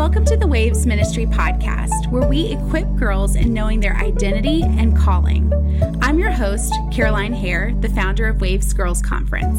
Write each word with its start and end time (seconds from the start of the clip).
Welcome 0.00 0.24
to 0.24 0.36
the 0.38 0.46
Waves 0.46 0.86
Ministry 0.86 1.26
podcast, 1.26 2.10
where 2.10 2.26
we 2.26 2.52
equip 2.52 2.86
girls 2.96 3.36
in 3.36 3.52
knowing 3.52 3.80
their 3.80 3.94
identity 3.96 4.62
and 4.62 4.96
calling. 4.96 5.52
I'm 6.00 6.18
your 6.18 6.30
host, 6.30 6.72
Caroline 6.90 7.34
Hare, 7.34 7.74
the 7.80 7.90
founder 7.90 8.26
of 8.26 8.40
Waves 8.40 8.72
Girls 8.72 9.02
Conference. 9.02 9.58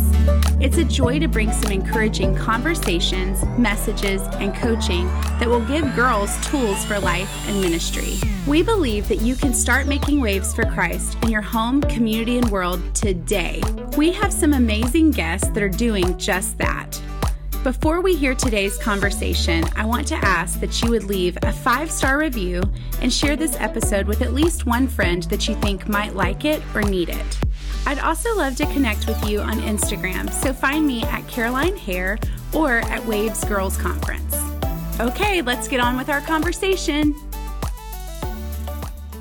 It's 0.59 0.77
a 0.77 0.83
joy 0.83 1.19
to 1.19 1.27
bring 1.27 1.51
some 1.51 1.71
encouraging 1.71 2.35
conversations, 2.35 3.45
messages, 3.59 4.23
and 4.39 4.55
coaching 4.55 5.05
that 5.37 5.47
will 5.47 5.63
give 5.67 5.95
girls 5.95 6.35
tools 6.47 6.83
for 6.85 6.99
life 6.99 7.29
and 7.47 7.61
ministry. 7.61 8.15
We 8.47 8.63
believe 8.63 9.07
that 9.09 9.21
you 9.21 9.35
can 9.35 9.53
start 9.53 9.85
making 9.85 10.21
waves 10.21 10.55
for 10.55 10.65
Christ 10.65 11.19
in 11.21 11.29
your 11.29 11.43
home, 11.43 11.81
community, 11.83 12.39
and 12.39 12.49
world 12.49 12.81
today. 12.95 13.61
We 13.95 14.11
have 14.13 14.33
some 14.33 14.53
amazing 14.53 15.11
guests 15.11 15.49
that 15.49 15.61
are 15.61 15.69
doing 15.69 16.17
just 16.17 16.57
that. 16.57 16.99
Before 17.63 18.01
we 18.01 18.15
hear 18.15 18.33
today's 18.33 18.75
conversation, 18.75 19.63
I 19.75 19.85
want 19.85 20.07
to 20.07 20.15
ask 20.15 20.59
that 20.61 20.81
you 20.81 20.89
would 20.89 21.03
leave 21.03 21.37
a 21.43 21.53
five 21.53 21.91
star 21.91 22.17
review 22.17 22.63
and 23.01 23.13
share 23.13 23.35
this 23.35 23.55
episode 23.59 24.07
with 24.07 24.23
at 24.23 24.33
least 24.33 24.65
one 24.65 24.87
friend 24.87 25.21
that 25.23 25.47
you 25.47 25.53
think 25.53 25.87
might 25.87 26.15
like 26.15 26.43
it 26.43 26.59
or 26.73 26.81
need 26.81 27.09
it. 27.09 27.39
I'd 27.85 27.99
also 27.99 28.35
love 28.35 28.55
to 28.55 28.65
connect 28.73 29.05
with 29.05 29.29
you 29.29 29.41
on 29.41 29.59
Instagram, 29.59 30.31
so 30.31 30.53
find 30.53 30.87
me 30.87 31.03
at 31.03 31.27
Caroline 31.27 31.77
Hare 31.77 32.17
or 32.51 32.79
at 32.79 33.05
Waves 33.05 33.43
Girls 33.43 33.77
Conference. 33.77 34.35
Okay, 34.99 35.43
let's 35.43 35.67
get 35.67 35.79
on 35.79 35.95
with 35.97 36.09
our 36.09 36.21
conversation. 36.21 37.13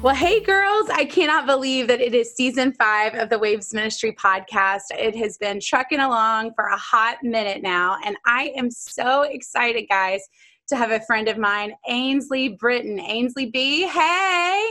Well, 0.02 0.14
hey, 0.14 0.40
girls, 0.40 0.88
I 0.88 1.04
cannot 1.04 1.44
believe 1.44 1.86
that 1.88 2.00
it 2.00 2.14
is 2.14 2.34
season 2.34 2.72
five 2.72 3.14
of 3.16 3.28
the 3.28 3.38
Waves 3.38 3.74
Ministry 3.74 4.12
podcast. 4.12 4.84
It 4.92 5.14
has 5.16 5.36
been 5.36 5.60
trucking 5.60 6.00
along 6.00 6.54
for 6.54 6.64
a 6.68 6.76
hot 6.78 7.18
minute 7.22 7.62
now, 7.62 7.98
and 8.06 8.16
I 8.24 8.50
am 8.56 8.70
so 8.70 9.24
excited, 9.24 9.84
guys, 9.90 10.26
to 10.68 10.76
have 10.76 10.90
a 10.90 11.00
friend 11.00 11.28
of 11.28 11.36
mine, 11.36 11.74
Ainsley 11.86 12.48
Britton. 12.48 12.98
Ainsley 12.98 13.50
B, 13.50 13.86
hey. 13.86 14.70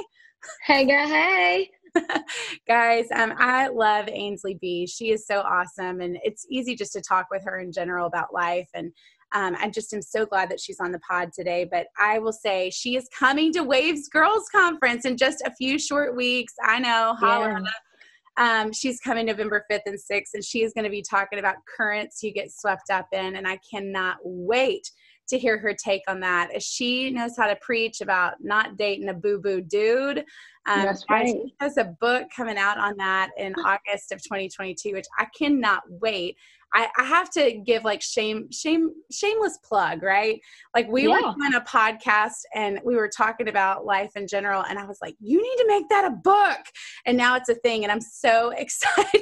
Hey, 0.66 0.86
girl, 0.86 1.08
hey. 1.08 1.70
guys 2.68 3.08
um, 3.16 3.34
i 3.40 3.68
love 3.68 4.08
ainsley 4.10 4.54
b 4.62 4.86
she 4.86 5.10
is 5.10 5.26
so 5.26 5.40
awesome 5.40 6.02
and 6.02 6.20
it's 6.24 6.46
easy 6.48 6.76
just 6.76 6.94
to 6.94 7.02
talk 7.02 7.26
with 7.32 7.44
her 7.44 7.58
in 7.58 7.72
general 7.72 8.06
about 8.06 8.32
life 8.32 8.70
and 8.76 8.92
um, 9.34 9.56
I 9.60 9.70
just 9.70 9.94
am 9.94 10.02
so 10.02 10.26
glad 10.26 10.50
that 10.50 10.60
she's 10.60 10.80
on 10.80 10.92
the 10.92 11.00
pod 11.00 11.32
today. 11.34 11.68
But 11.70 11.88
I 12.00 12.20
will 12.20 12.34
say 12.34 12.70
she 12.70 12.96
is 12.96 13.08
coming 13.18 13.54
to 13.54 13.64
Waves 13.64 14.08
Girls 14.10 14.46
Conference 14.52 15.06
in 15.06 15.18
just 15.18 15.42
a 15.46 15.54
few 15.56 15.78
short 15.78 16.16
weeks. 16.16 16.54
I 16.64 16.80
know. 16.80 17.16
Yeah. 17.22 17.60
Um, 18.38 18.72
she's 18.72 19.02
coming 19.02 19.26
November 19.26 19.66
5th 19.70 19.82
and 19.86 19.98
6th, 20.00 20.30
and 20.34 20.44
she 20.44 20.64
is 20.64 20.72
going 20.74 20.86
to 20.86 20.90
be 20.90 21.02
talking 21.02 21.40
about 21.40 21.58
currents 21.78 22.24
you 22.24 22.32
get 22.32 22.52
swept 22.52 22.90
up 22.90 23.08
in. 23.12 23.36
And 23.36 23.48
I 23.48 23.60
cannot 23.70 24.18
wait 24.24 24.90
to 25.30 25.38
hear 25.38 25.58
her 25.58 25.74
take 25.74 26.02
on 26.08 26.20
that. 26.22 26.62
She 26.62 27.12
knows 27.12 27.38
how 27.38 27.48
to 27.48 27.56
preach 27.62 28.02
about 28.02 28.36
not 28.40 28.78
dating 28.78 29.10
a 29.10 29.14
boo 29.14 29.40
boo 29.40 29.62
dude. 29.62 30.20
Um, 30.66 30.84
That's 30.84 31.06
right. 31.10 31.28
She 31.28 31.54
has 31.60 31.78
a 31.78 31.96
book 32.00 32.28
coming 32.36 32.58
out 32.58 32.78
on 32.78 32.96
that 32.98 33.30
in 33.38 33.54
August 33.66 34.12
of 34.12 34.22
2022, 34.24 34.94
which 34.94 35.08
I 35.18 35.28
cannot 35.38 35.84
wait. 35.88 36.36
I, 36.74 36.88
I 36.98 37.04
have 37.04 37.30
to 37.32 37.54
give 37.66 37.84
like 37.84 38.02
shame, 38.02 38.52
shame, 38.52 38.92
shameless 39.12 39.58
plug, 39.64 40.04
right? 40.04 40.40
Like 40.76 40.88
we 40.88 41.08
yeah. 41.08 41.16
were 41.16 41.34
doing 41.38 41.56
a 41.56 41.62
podcast 41.62 42.42
and 42.54 42.80
we 42.84 42.96
were 42.96 43.10
talking 43.10 43.48
about 43.48 43.86
life 43.86 44.12
in 44.16 44.28
general, 44.28 44.64
and 44.64 44.78
I 44.78 44.86
was 44.86 45.00
like, 45.02 45.16
you 45.20 45.42
need 45.42 45.64
to 45.64 45.68
make 45.68 45.90
that 45.90 46.06
a 46.06 46.12
book. 46.12 46.60
And 47.06 47.18
now 47.18 47.36
it's 47.36 47.50
a 47.50 47.56
thing, 47.56 47.84
and 47.84 47.92
I'm 47.92 48.02
so 48.02 48.50
excited. 48.58 49.22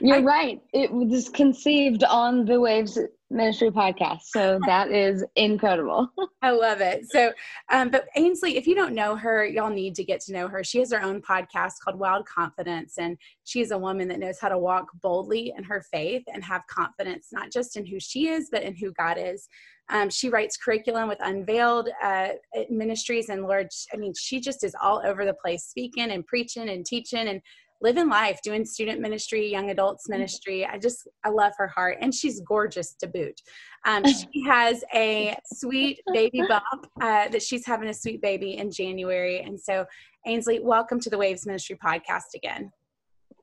You're 0.00 0.18
I, 0.18 0.20
right. 0.20 0.60
It 0.72 0.92
was 0.92 1.28
conceived 1.28 2.04
on 2.04 2.44
the 2.44 2.60
Waves 2.60 2.98
ministry 3.30 3.70
podcast. 3.70 4.22
So 4.24 4.58
that 4.66 4.90
is 4.90 5.24
incredible. 5.36 6.08
I 6.42 6.50
love 6.50 6.80
it. 6.80 7.04
So, 7.10 7.32
um, 7.70 7.90
but 7.90 8.06
Ainsley, 8.16 8.56
if 8.56 8.66
you 8.66 8.74
don't 8.74 8.94
know 8.94 9.16
her, 9.16 9.44
y'all 9.44 9.70
need 9.70 9.94
to 9.96 10.04
get 10.04 10.20
to 10.22 10.32
know 10.32 10.48
her. 10.48 10.62
She 10.62 10.78
has 10.78 10.92
her 10.92 11.02
own 11.02 11.20
podcast 11.22 11.74
called 11.82 11.98
Wild 11.98 12.26
Confidence, 12.26 12.94
and 12.98 13.16
she's 13.44 13.70
a 13.70 13.78
woman 13.78 14.08
that 14.08 14.18
knows 14.18 14.38
how 14.40 14.48
to 14.48 14.58
walk 14.58 14.88
boldly 15.02 15.52
in 15.56 15.64
her 15.64 15.84
faith 15.92 16.24
and 16.32 16.44
have 16.44 16.62
confidence, 16.68 17.28
not 17.32 17.50
just 17.50 17.76
in 17.76 17.86
who 17.86 17.98
she 17.98 18.28
is, 18.28 18.48
but 18.50 18.62
in 18.62 18.76
who 18.76 18.92
God 18.92 19.16
is. 19.18 19.48
Um, 19.90 20.08
she 20.08 20.30
writes 20.30 20.56
curriculum 20.56 21.08
with 21.08 21.18
Unveiled 21.20 21.90
uh, 22.02 22.28
Ministries, 22.70 23.28
and 23.28 23.42
Lord, 23.42 23.68
I 23.92 23.96
mean, 23.96 24.14
she 24.18 24.40
just 24.40 24.64
is 24.64 24.74
all 24.80 25.02
over 25.04 25.26
the 25.26 25.34
place, 25.34 25.64
speaking 25.64 26.10
and 26.10 26.26
preaching 26.26 26.70
and 26.70 26.86
teaching 26.86 27.28
and 27.28 27.42
living 27.84 28.08
life, 28.08 28.40
doing 28.42 28.64
student 28.64 28.98
ministry, 28.98 29.46
young 29.46 29.68
adults 29.68 30.04
mm-hmm. 30.04 30.18
ministry. 30.18 30.66
I 30.66 30.78
just, 30.78 31.06
I 31.22 31.28
love 31.28 31.52
her 31.58 31.68
heart. 31.68 31.98
And 32.00 32.12
she's 32.12 32.40
gorgeous 32.40 32.94
to 32.94 33.06
boot. 33.06 33.38
Um, 33.84 34.02
she 34.32 34.42
has 34.46 34.82
a 34.94 35.36
sweet 35.52 36.00
baby 36.12 36.42
bump 36.48 36.86
uh, 37.00 37.28
that 37.28 37.42
she's 37.42 37.66
having 37.66 37.90
a 37.90 37.94
sweet 37.94 38.22
baby 38.22 38.56
in 38.56 38.70
January. 38.70 39.42
And 39.42 39.60
so, 39.60 39.84
Ainsley, 40.26 40.60
welcome 40.60 40.98
to 41.00 41.10
the 41.10 41.18
Waves 41.18 41.46
Ministry 41.46 41.78
podcast 41.84 42.34
again. 42.34 42.72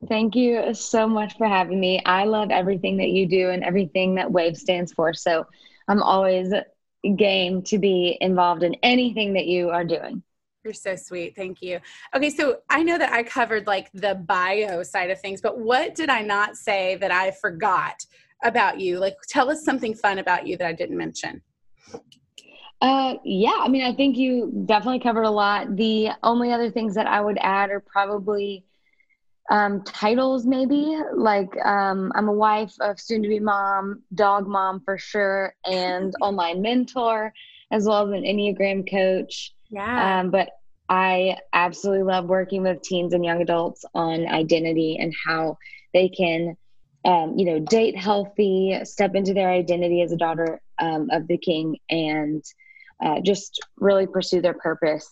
Thank 0.08 0.34
you 0.34 0.74
so 0.74 1.06
much 1.06 1.38
for 1.38 1.46
having 1.46 1.78
me. 1.78 2.02
I 2.04 2.24
love 2.24 2.50
everything 2.50 2.96
that 2.96 3.10
you 3.10 3.28
do 3.28 3.50
and 3.50 3.62
everything 3.62 4.16
that 4.16 4.28
WAVE 4.28 4.56
stands 4.56 4.92
for. 4.92 5.14
So 5.14 5.46
I'm 5.86 6.02
always 6.02 6.52
game 7.16 7.62
to 7.62 7.78
be 7.78 8.18
involved 8.20 8.64
in 8.64 8.74
anything 8.82 9.34
that 9.34 9.46
you 9.46 9.70
are 9.70 9.84
doing. 9.84 10.24
You're 10.64 10.74
so 10.74 10.94
sweet. 10.94 11.34
Thank 11.34 11.60
you. 11.60 11.80
Okay, 12.14 12.30
so 12.30 12.58
I 12.70 12.84
know 12.84 12.96
that 12.96 13.12
I 13.12 13.24
covered 13.24 13.66
like 13.66 13.90
the 13.92 14.14
bio 14.14 14.84
side 14.84 15.10
of 15.10 15.20
things, 15.20 15.40
but 15.40 15.58
what 15.58 15.96
did 15.96 16.08
I 16.08 16.22
not 16.22 16.56
say 16.56 16.96
that 16.96 17.10
I 17.10 17.32
forgot 17.32 18.06
about 18.44 18.78
you? 18.78 19.00
Like, 19.00 19.16
tell 19.28 19.50
us 19.50 19.64
something 19.64 19.92
fun 19.92 20.18
about 20.18 20.46
you 20.46 20.56
that 20.58 20.66
I 20.66 20.72
didn't 20.72 20.96
mention. 20.96 21.42
Uh, 22.80 23.14
yeah, 23.24 23.58
I 23.58 23.68
mean, 23.68 23.82
I 23.84 23.92
think 23.92 24.16
you 24.16 24.64
definitely 24.66 25.00
covered 25.00 25.22
a 25.22 25.30
lot. 25.30 25.76
The 25.76 26.10
only 26.22 26.52
other 26.52 26.70
things 26.70 26.94
that 26.94 27.06
I 27.08 27.20
would 27.20 27.38
add 27.40 27.70
are 27.70 27.80
probably 27.80 28.64
um, 29.50 29.82
titles, 29.82 30.46
maybe. 30.46 30.96
Like, 31.14 31.50
um, 31.64 32.12
I'm 32.14 32.28
a 32.28 32.32
wife, 32.32 32.74
of 32.80 33.00
soon 33.00 33.22
to 33.22 33.28
be 33.28 33.40
mom, 33.40 34.02
dog 34.14 34.46
mom 34.46 34.80
for 34.80 34.96
sure, 34.96 35.54
and 35.64 36.14
online 36.22 36.62
mentor, 36.62 37.32
as 37.72 37.86
well 37.86 38.06
as 38.06 38.12
an 38.12 38.24
Enneagram 38.24 38.88
coach. 38.88 39.54
Yeah. 39.72 40.20
Um, 40.20 40.30
but 40.30 40.50
I 40.88 41.38
absolutely 41.54 42.04
love 42.04 42.26
working 42.26 42.62
with 42.62 42.82
teens 42.82 43.14
and 43.14 43.24
young 43.24 43.40
adults 43.40 43.84
on 43.94 44.26
identity 44.26 44.98
and 45.00 45.12
how 45.26 45.56
they 45.94 46.10
can, 46.10 46.56
um, 47.06 47.38
you 47.38 47.46
know, 47.46 47.58
date 47.58 47.96
healthy, 47.96 48.78
step 48.84 49.14
into 49.14 49.32
their 49.32 49.50
identity 49.50 50.02
as 50.02 50.12
a 50.12 50.16
daughter 50.16 50.60
um, 50.78 51.08
of 51.10 51.26
the 51.26 51.38
King, 51.38 51.78
and 51.88 52.44
uh, 53.02 53.20
just 53.22 53.58
really 53.78 54.06
pursue 54.06 54.42
their 54.42 54.54
purpose 54.54 55.10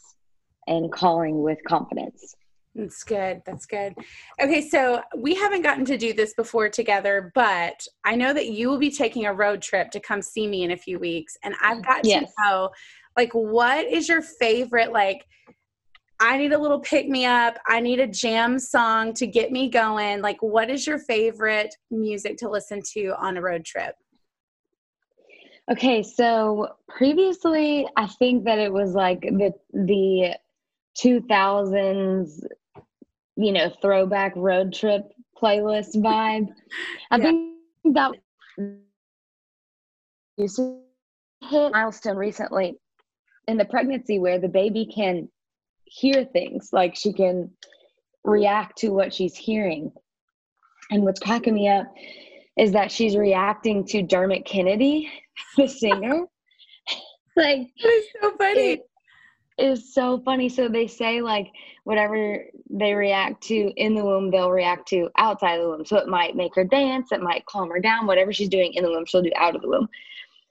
and 0.66 0.93
calling 0.93 1.43
with 1.43 1.59
confidence. 1.66 2.34
That's 2.75 3.03
good. 3.03 3.43
That's 3.44 3.66
good. 3.66 3.94
Okay, 4.41 4.69
so 4.69 5.03
we 5.16 5.34
haven't 5.34 5.62
gotten 5.62 5.84
to 5.87 5.99
do 5.99 6.12
this 6.12 6.34
before 6.34 6.69
together, 6.69 7.32
but 7.34 7.84
I 8.04 8.15
know 8.15 8.32
that 8.32 8.50
you 8.50 8.69
will 8.69 8.78
be 8.78 8.93
taking 8.93 9.26
a 9.26 9.34
road 9.34 9.60
trip 9.60 9.91
to 9.91 10.00
come 10.00 10.22
see 10.22 10.47
me 10.47 10.62
in 10.62 10.70
a 10.70 10.76
few 10.76 10.99
weeks, 10.99 11.37
and 11.43 11.54
I've 11.60 11.84
got 11.84 12.04
yes. 12.04 12.22
to 12.22 12.43
know 12.44 12.70
like 13.16 13.32
what 13.32 13.87
is 13.87 14.09
your 14.09 14.22
favorite 14.22 14.93
like 14.93 15.26
I 16.22 16.37
need 16.37 16.53
a 16.53 16.59
little 16.59 16.81
pick 16.81 17.09
me 17.09 17.25
up. 17.25 17.56
I 17.66 17.81
need 17.81 17.98
a 17.98 18.06
jam 18.06 18.59
song 18.59 19.15
to 19.15 19.26
get 19.26 19.50
me 19.50 19.71
going. 19.71 20.21
Like, 20.21 20.37
what 20.43 20.69
is 20.69 20.87
your 20.87 20.98
favorite 20.98 21.75
music 21.91 22.37
to 22.38 22.50
listen 22.50 22.82
to 22.93 23.15
on 23.19 23.38
a 23.38 23.41
road 23.41 23.65
trip? 23.65 23.94
Okay, 25.72 26.03
so 26.03 26.75
previously, 26.88 27.88
I 27.97 28.06
think 28.06 28.44
that 28.44 28.59
it 28.59 28.70
was 28.70 28.93
like 28.93 29.22
the 29.22 29.53
the 29.72 30.37
2000s, 31.03 32.44
you 33.37 33.53
know, 33.53 33.72
throwback 33.81 34.34
road 34.37 34.75
trip 34.75 35.10
playlist 35.41 35.97
vibe. 35.97 36.49
I 37.10 37.16
yeah. 37.16 37.22
think 37.22 37.54
that 37.94 38.12
used 40.37 40.56
to 40.56 40.81
hit 41.49 41.72
milestone 41.72 42.16
recently 42.16 42.78
in 43.49 43.56
the 43.56 43.64
pregnancy 43.64 44.19
where 44.19 44.38
the 44.38 44.49
baby 44.49 44.87
can 44.87 45.29
hear 45.85 46.25
things 46.25 46.70
like 46.73 46.94
she 46.94 47.12
can 47.12 47.50
react 48.25 48.79
to 48.79 48.91
what 48.91 49.12
she's 49.12 49.37
hearing. 49.37 49.93
And 50.91 51.05
what's 51.05 51.20
cracking 51.20 51.55
me 51.55 51.69
up 51.69 51.93
is 52.56 52.73
that 52.73 52.91
she's 52.91 53.17
reacting 53.17 53.85
to 53.87 54.03
dermot 54.03 54.44
kennedy 54.44 55.11
the 55.56 55.67
singer. 55.67 56.25
Like 57.37 57.69
it's 57.76 58.09
so 58.20 58.37
funny. 58.37 58.61
it 58.61 58.91
is 59.56 59.94
so 59.94 60.20
funny. 60.25 60.49
So 60.49 60.69
they 60.69 60.88
say 60.88 61.23
like 61.23 61.47
whatever 61.85 62.44
they 62.69 62.93
react 62.93 63.44
to 63.44 63.73
in 63.76 63.94
the 63.94 64.05
womb 64.05 64.32
they'll 64.32 64.50
react 64.50 64.88
to 64.88 65.09
outside 65.17 65.55
of 65.55 65.62
the 65.62 65.69
womb. 65.69 65.87
So 65.87 65.97
it 65.97 66.09
might 66.09 66.35
make 66.35 66.55
her 66.56 66.64
dance 66.64 67.12
it 67.12 67.23
might 67.23 67.47
calm 67.47 67.70
her 67.70 67.79
down 67.79 68.06
whatever 68.06 68.32
she's 68.32 68.49
doing 68.49 68.75
in 68.75 68.82
the 68.82 68.91
womb 68.91 69.06
she'll 69.06 69.23
do 69.23 69.31
out 69.37 69.55
of 69.55 69.62
the 69.62 69.69
womb 69.69 69.88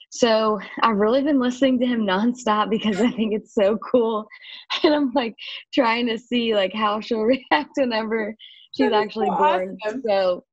so 0.10 0.60
I've 0.82 0.98
really 0.98 1.22
been 1.22 1.40
listening 1.40 1.80
to 1.80 1.86
him 1.86 2.02
nonstop 2.02 2.70
because 2.70 3.00
I 3.00 3.12
think 3.12 3.34
it's 3.34 3.54
so 3.54 3.78
cool. 3.78 4.28
And 4.84 4.94
I'm 4.94 5.12
like 5.14 5.36
trying 5.74 6.08
to 6.08 6.18
see 6.18 6.56
like 6.56 6.74
how 6.74 7.00
she'll 7.00 7.22
react 7.52 7.72
whenever 7.76 8.36
she's 8.76 8.92
actually 8.92 9.28
so 9.28 9.38
born. 9.38 9.78
Awesome. 9.86 10.02
So 10.06 10.44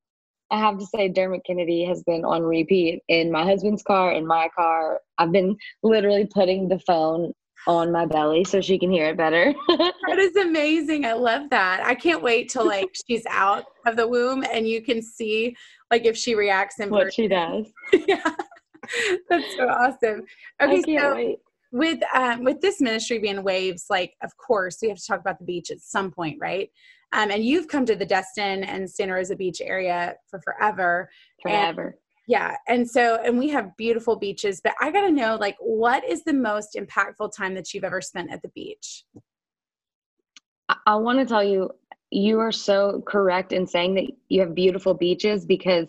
I 0.50 0.58
have 0.58 0.78
to 0.78 0.86
say, 0.86 1.08
Dermot 1.08 1.42
Kennedy 1.46 1.84
has 1.84 2.02
been 2.04 2.24
on 2.24 2.42
repeat 2.42 3.02
in 3.08 3.32
my 3.32 3.44
husband's 3.44 3.82
car, 3.82 4.12
in 4.12 4.26
my 4.26 4.48
car. 4.56 5.00
I've 5.18 5.32
been 5.32 5.56
literally 5.82 6.26
putting 6.26 6.68
the 6.68 6.78
phone 6.80 7.32
on 7.66 7.90
my 7.90 8.06
belly 8.06 8.44
so 8.44 8.60
she 8.60 8.78
can 8.78 8.90
hear 8.90 9.06
it 9.06 9.16
better. 9.16 9.52
that 9.68 10.18
is 10.18 10.36
amazing. 10.36 11.04
I 11.04 11.14
love 11.14 11.50
that. 11.50 11.80
I 11.84 11.94
can't 11.94 12.22
wait 12.22 12.48
till 12.48 12.66
like 12.66 12.94
she's 13.06 13.26
out 13.28 13.64
of 13.86 13.96
the 13.96 14.06
womb 14.06 14.44
and 14.52 14.68
you 14.68 14.82
can 14.82 15.02
see 15.02 15.56
like 15.90 16.04
if 16.04 16.16
she 16.16 16.34
reacts 16.34 16.78
and 16.78 16.90
what 16.90 17.12
she 17.12 17.26
does. 17.26 17.66
yeah. 18.06 18.34
That's 19.30 19.56
so 19.56 19.68
awesome. 19.68 20.22
Okay, 20.62 20.82
so 20.98 21.14
wait. 21.14 21.38
with 21.72 22.00
um, 22.14 22.44
with 22.44 22.60
this 22.60 22.80
ministry 22.80 23.18
being 23.18 23.42
waves, 23.42 23.86
like 23.90 24.14
of 24.22 24.36
course 24.36 24.78
we 24.82 24.88
have 24.88 24.98
to 24.98 25.06
talk 25.06 25.20
about 25.20 25.38
the 25.38 25.44
beach 25.44 25.70
at 25.70 25.80
some 25.80 26.10
point, 26.10 26.38
right? 26.40 26.70
Um, 27.12 27.30
and 27.30 27.44
you've 27.44 27.68
come 27.68 27.86
to 27.86 27.96
the 27.96 28.06
Destin 28.06 28.64
and 28.64 28.90
Santa 28.90 29.14
Rosa 29.14 29.36
Beach 29.36 29.60
area 29.60 30.14
for 30.28 30.40
forever. 30.40 31.08
Forever. 31.42 31.84
And, 31.84 31.94
yeah. 32.26 32.56
And 32.66 32.88
so, 32.88 33.20
and 33.24 33.38
we 33.38 33.48
have 33.50 33.76
beautiful 33.76 34.16
beaches, 34.16 34.60
but 34.62 34.74
I 34.80 34.90
got 34.90 35.02
to 35.02 35.12
know, 35.12 35.36
like, 35.36 35.56
what 35.60 36.04
is 36.04 36.24
the 36.24 36.32
most 36.32 36.76
impactful 36.76 37.34
time 37.36 37.54
that 37.54 37.72
you've 37.72 37.84
ever 37.84 38.00
spent 38.00 38.32
at 38.32 38.42
the 38.42 38.48
beach? 38.48 39.04
I, 40.68 40.76
I 40.86 40.94
want 40.96 41.20
to 41.20 41.24
tell 41.24 41.44
you, 41.44 41.70
you 42.10 42.40
are 42.40 42.52
so 42.52 43.02
correct 43.06 43.52
in 43.52 43.66
saying 43.66 43.94
that 43.94 44.06
you 44.28 44.40
have 44.40 44.54
beautiful 44.54 44.94
beaches 44.94 45.46
because 45.46 45.88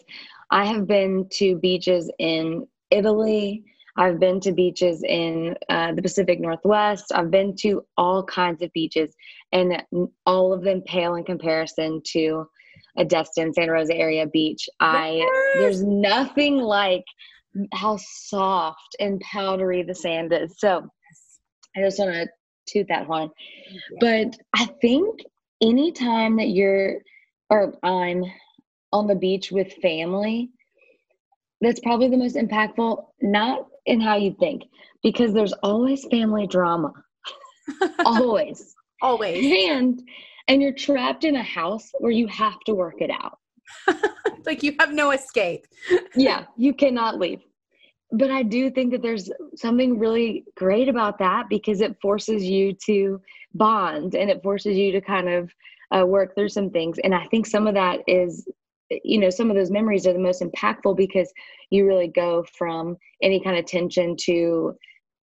I 0.52 0.66
have 0.66 0.88
been 0.88 1.28
to 1.34 1.58
beaches 1.58 2.12
in 2.20 2.68
Italy. 2.92 3.64
I've 3.98 4.20
been 4.20 4.40
to 4.42 4.52
beaches 4.52 5.04
in 5.04 5.56
uh, 5.70 5.94
the 5.94 6.02
Pacific 6.04 6.40
Northwest. 6.40 7.12
I've 7.14 7.32
been 7.32 7.56
to 7.62 7.84
all 7.98 8.24
kinds 8.24 8.62
of 8.62 8.72
beaches, 8.74 9.16
and 9.52 9.84
all 10.26 10.54
of 10.54 10.62
them 10.64 10.82
pale 10.82 11.16
in 11.16 11.24
comparison 11.24 12.02
to 12.12 12.48
a 12.98 13.06
Destin, 13.06 13.54
Santa 13.54 13.72
Rosa 13.72 13.96
area 13.96 14.28
beach. 14.28 14.70
I 14.80 15.28
there's 15.56 15.84
nothing 15.84 16.58
like 16.58 17.06
how 17.74 17.98
soft 17.98 18.96
and 19.00 19.20
powdery 19.22 19.82
the 19.84 19.96
sand 19.96 20.32
is. 20.32 20.60
So 20.60 20.88
I 21.76 21.82
just 21.82 22.00
want 22.00 22.14
to 22.14 22.28
toot 22.68 22.88
that 22.90 23.08
one. 23.08 23.32
But 24.00 24.38
I 24.56 24.66
think 24.82 25.22
anytime 25.62 26.38
that 26.38 26.50
you're 26.50 27.00
or 27.50 27.74
I'm 27.84 28.24
on 28.92 29.08
the 29.08 29.16
beach 29.16 29.52
with 29.52 29.74
family, 29.82 30.50
that's 31.62 31.80
probably 31.80 32.10
the 32.10 32.18
most 32.18 32.36
impactful, 32.36 33.04
not 33.22 33.68
in 33.86 34.00
how 34.00 34.16
you 34.16 34.36
think, 34.40 34.64
because 35.04 35.34
there's 35.34 35.54
always 35.64 36.06
family 36.12 36.48
drama. 36.48 36.94
always. 38.06 38.76
Always. 39.02 39.70
And 39.70 40.02
and 40.48 40.62
you're 40.62 40.74
trapped 40.74 41.24
in 41.26 41.36
a 41.36 41.44
house 41.44 41.92
where 42.00 42.12
you 42.12 42.28
have 42.28 42.60
to 42.62 42.74
work 42.74 42.96
it 43.00 43.12
out. 43.12 43.38
like 44.46 44.64
you 44.64 44.74
have 44.80 44.94
no 44.94 45.12
escape. 45.12 45.66
yeah, 46.16 46.46
you 46.56 46.74
cannot 46.74 47.20
leave. 47.20 47.42
But 48.12 48.32
I 48.32 48.44
do 48.44 48.72
think 48.72 48.92
that 48.92 49.02
there's 49.02 49.30
something 49.56 50.00
really 50.00 50.46
great 50.56 50.88
about 50.88 51.20
that 51.20 51.50
because 51.50 51.82
it 51.82 51.98
forces 52.02 52.44
you 52.44 52.74
to 52.86 53.22
bond 53.54 54.16
and 54.16 54.30
it 54.30 54.42
forces 54.42 54.78
you 54.78 54.94
to 54.94 55.02
kind 55.02 55.28
of 55.28 55.52
uh, 55.92 56.06
work 56.06 56.34
through 56.34 56.50
some 56.50 56.70
things. 56.70 57.00
And 57.00 57.14
I 57.14 57.26
think 57.26 57.46
some 57.46 57.68
of 57.68 57.74
that 57.74 58.00
is, 58.08 58.48
you 58.90 59.20
know, 59.20 59.30
some 59.30 59.50
of 59.50 59.56
those 59.56 59.72
memories 59.72 60.08
are 60.08 60.14
the 60.14 60.20
most 60.20 60.42
impactful 60.42 60.96
because 60.96 61.32
you 61.70 61.86
really 61.86 62.08
go 62.08 62.46
from 62.58 62.98
any 63.22 63.40
kind 63.40 63.58
of 63.58 63.66
tension 63.66 64.16
to 64.22 64.76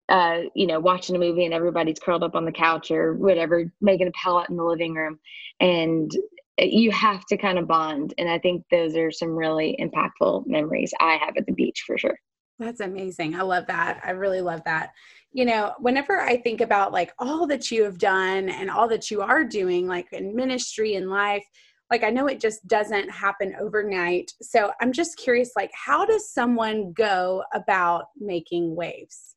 uh, 0.08 0.40
you 0.54 0.66
know, 0.66 0.78
watching 0.78 1.16
a 1.16 1.18
movie 1.18 1.44
and 1.44 1.54
everybody's 1.54 1.98
curled 1.98 2.22
up 2.22 2.34
on 2.34 2.44
the 2.44 2.52
couch 2.52 2.90
or 2.90 3.14
whatever, 3.14 3.72
making 3.80 4.06
a 4.06 4.12
pallet 4.12 4.50
in 4.50 4.56
the 4.56 4.62
living 4.62 4.94
room. 4.94 5.18
And 5.60 6.10
you 6.58 6.90
have 6.90 7.24
to 7.26 7.36
kind 7.36 7.58
of 7.58 7.66
bond. 7.66 8.14
And 8.18 8.28
I 8.28 8.38
think 8.38 8.64
those 8.70 8.96
are 8.96 9.10
some 9.10 9.30
really 9.30 9.76
impactful 9.80 10.46
memories 10.46 10.92
I 11.00 11.14
have 11.14 11.36
at 11.36 11.46
the 11.46 11.52
beach 11.52 11.84
for 11.86 11.96
sure. 11.96 12.18
That's 12.58 12.80
amazing. 12.80 13.34
I 13.34 13.42
love 13.42 13.66
that. 13.66 14.00
I 14.04 14.10
really 14.10 14.40
love 14.40 14.62
that. 14.64 14.90
You 15.32 15.44
know, 15.46 15.72
whenever 15.80 16.20
I 16.20 16.36
think 16.36 16.60
about 16.60 16.92
like 16.92 17.12
all 17.18 17.46
that 17.48 17.70
you 17.72 17.82
have 17.82 17.98
done 17.98 18.48
and 18.48 18.70
all 18.70 18.88
that 18.88 19.10
you 19.10 19.22
are 19.22 19.42
doing, 19.42 19.88
like 19.88 20.12
in 20.12 20.36
ministry 20.36 20.94
and 20.94 21.10
life, 21.10 21.44
like 21.90 22.02
I 22.02 22.10
know 22.10 22.26
it 22.26 22.40
just 22.40 22.66
doesn't 22.66 23.10
happen 23.10 23.54
overnight. 23.60 24.32
So 24.42 24.72
I'm 24.80 24.92
just 24.92 25.16
curious, 25.16 25.52
like, 25.56 25.70
how 25.74 26.04
does 26.04 26.30
someone 26.30 26.92
go 26.92 27.44
about 27.52 28.06
making 28.18 28.74
waves? 28.74 29.34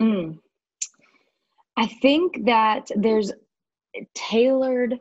Mm. 0.00 0.38
I 1.76 1.86
think 1.86 2.44
that 2.46 2.90
there's 2.96 3.32
tailored 4.14 4.98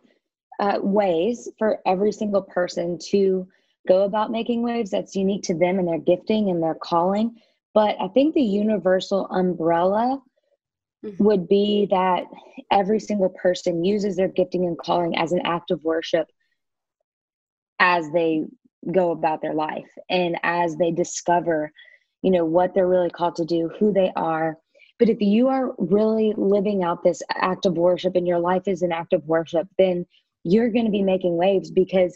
uh, 0.59 0.79
ways 0.81 1.49
for 1.57 1.79
every 1.85 2.11
single 2.11 2.43
person 2.43 2.97
to 3.09 3.47
go 3.87 4.03
about 4.03 4.31
making 4.31 4.61
waves 4.61 4.91
that's 4.91 5.15
unique 5.15 5.43
to 5.43 5.55
them 5.55 5.79
and 5.79 5.87
their 5.87 5.99
gifting 5.99 6.49
and 6.49 6.61
their 6.61 6.75
calling. 6.75 7.35
But 7.73 7.95
I 7.99 8.09
think 8.09 8.35
the 8.35 8.41
universal 8.41 9.25
umbrella 9.27 10.21
mm-hmm. 11.03 11.23
would 11.23 11.47
be 11.47 11.87
that 11.89 12.25
every 12.71 12.99
single 12.99 13.29
person 13.29 13.83
uses 13.83 14.15
their 14.15 14.27
gifting 14.27 14.65
and 14.65 14.77
calling 14.77 15.17
as 15.17 15.31
an 15.31 15.41
act 15.45 15.71
of 15.71 15.83
worship 15.83 16.27
as 17.81 18.11
they 18.11 18.45
go 18.93 19.11
about 19.11 19.41
their 19.41 19.55
life 19.55 19.89
and 20.09 20.37
as 20.43 20.77
they 20.77 20.91
discover, 20.91 21.71
you 22.21 22.31
know, 22.31 22.45
what 22.45 22.73
they're 22.73 22.87
really 22.87 23.09
called 23.09 23.35
to 23.35 23.45
do, 23.45 23.69
who 23.79 23.91
they 23.91 24.11
are, 24.15 24.57
but 24.99 25.09
if 25.09 25.19
you 25.19 25.47
are 25.47 25.73
really 25.79 26.31
living 26.37 26.83
out 26.83 27.03
this 27.03 27.23
act 27.33 27.65
of 27.65 27.73
worship 27.73 28.15
and 28.15 28.27
your 28.27 28.39
life 28.39 28.67
is 28.67 28.83
an 28.83 28.91
act 28.91 29.13
of 29.13 29.25
worship, 29.25 29.67
then 29.79 30.05
you're 30.43 30.69
going 30.69 30.85
to 30.85 30.91
be 30.91 31.01
making 31.01 31.37
waves 31.37 31.71
because 31.71 32.15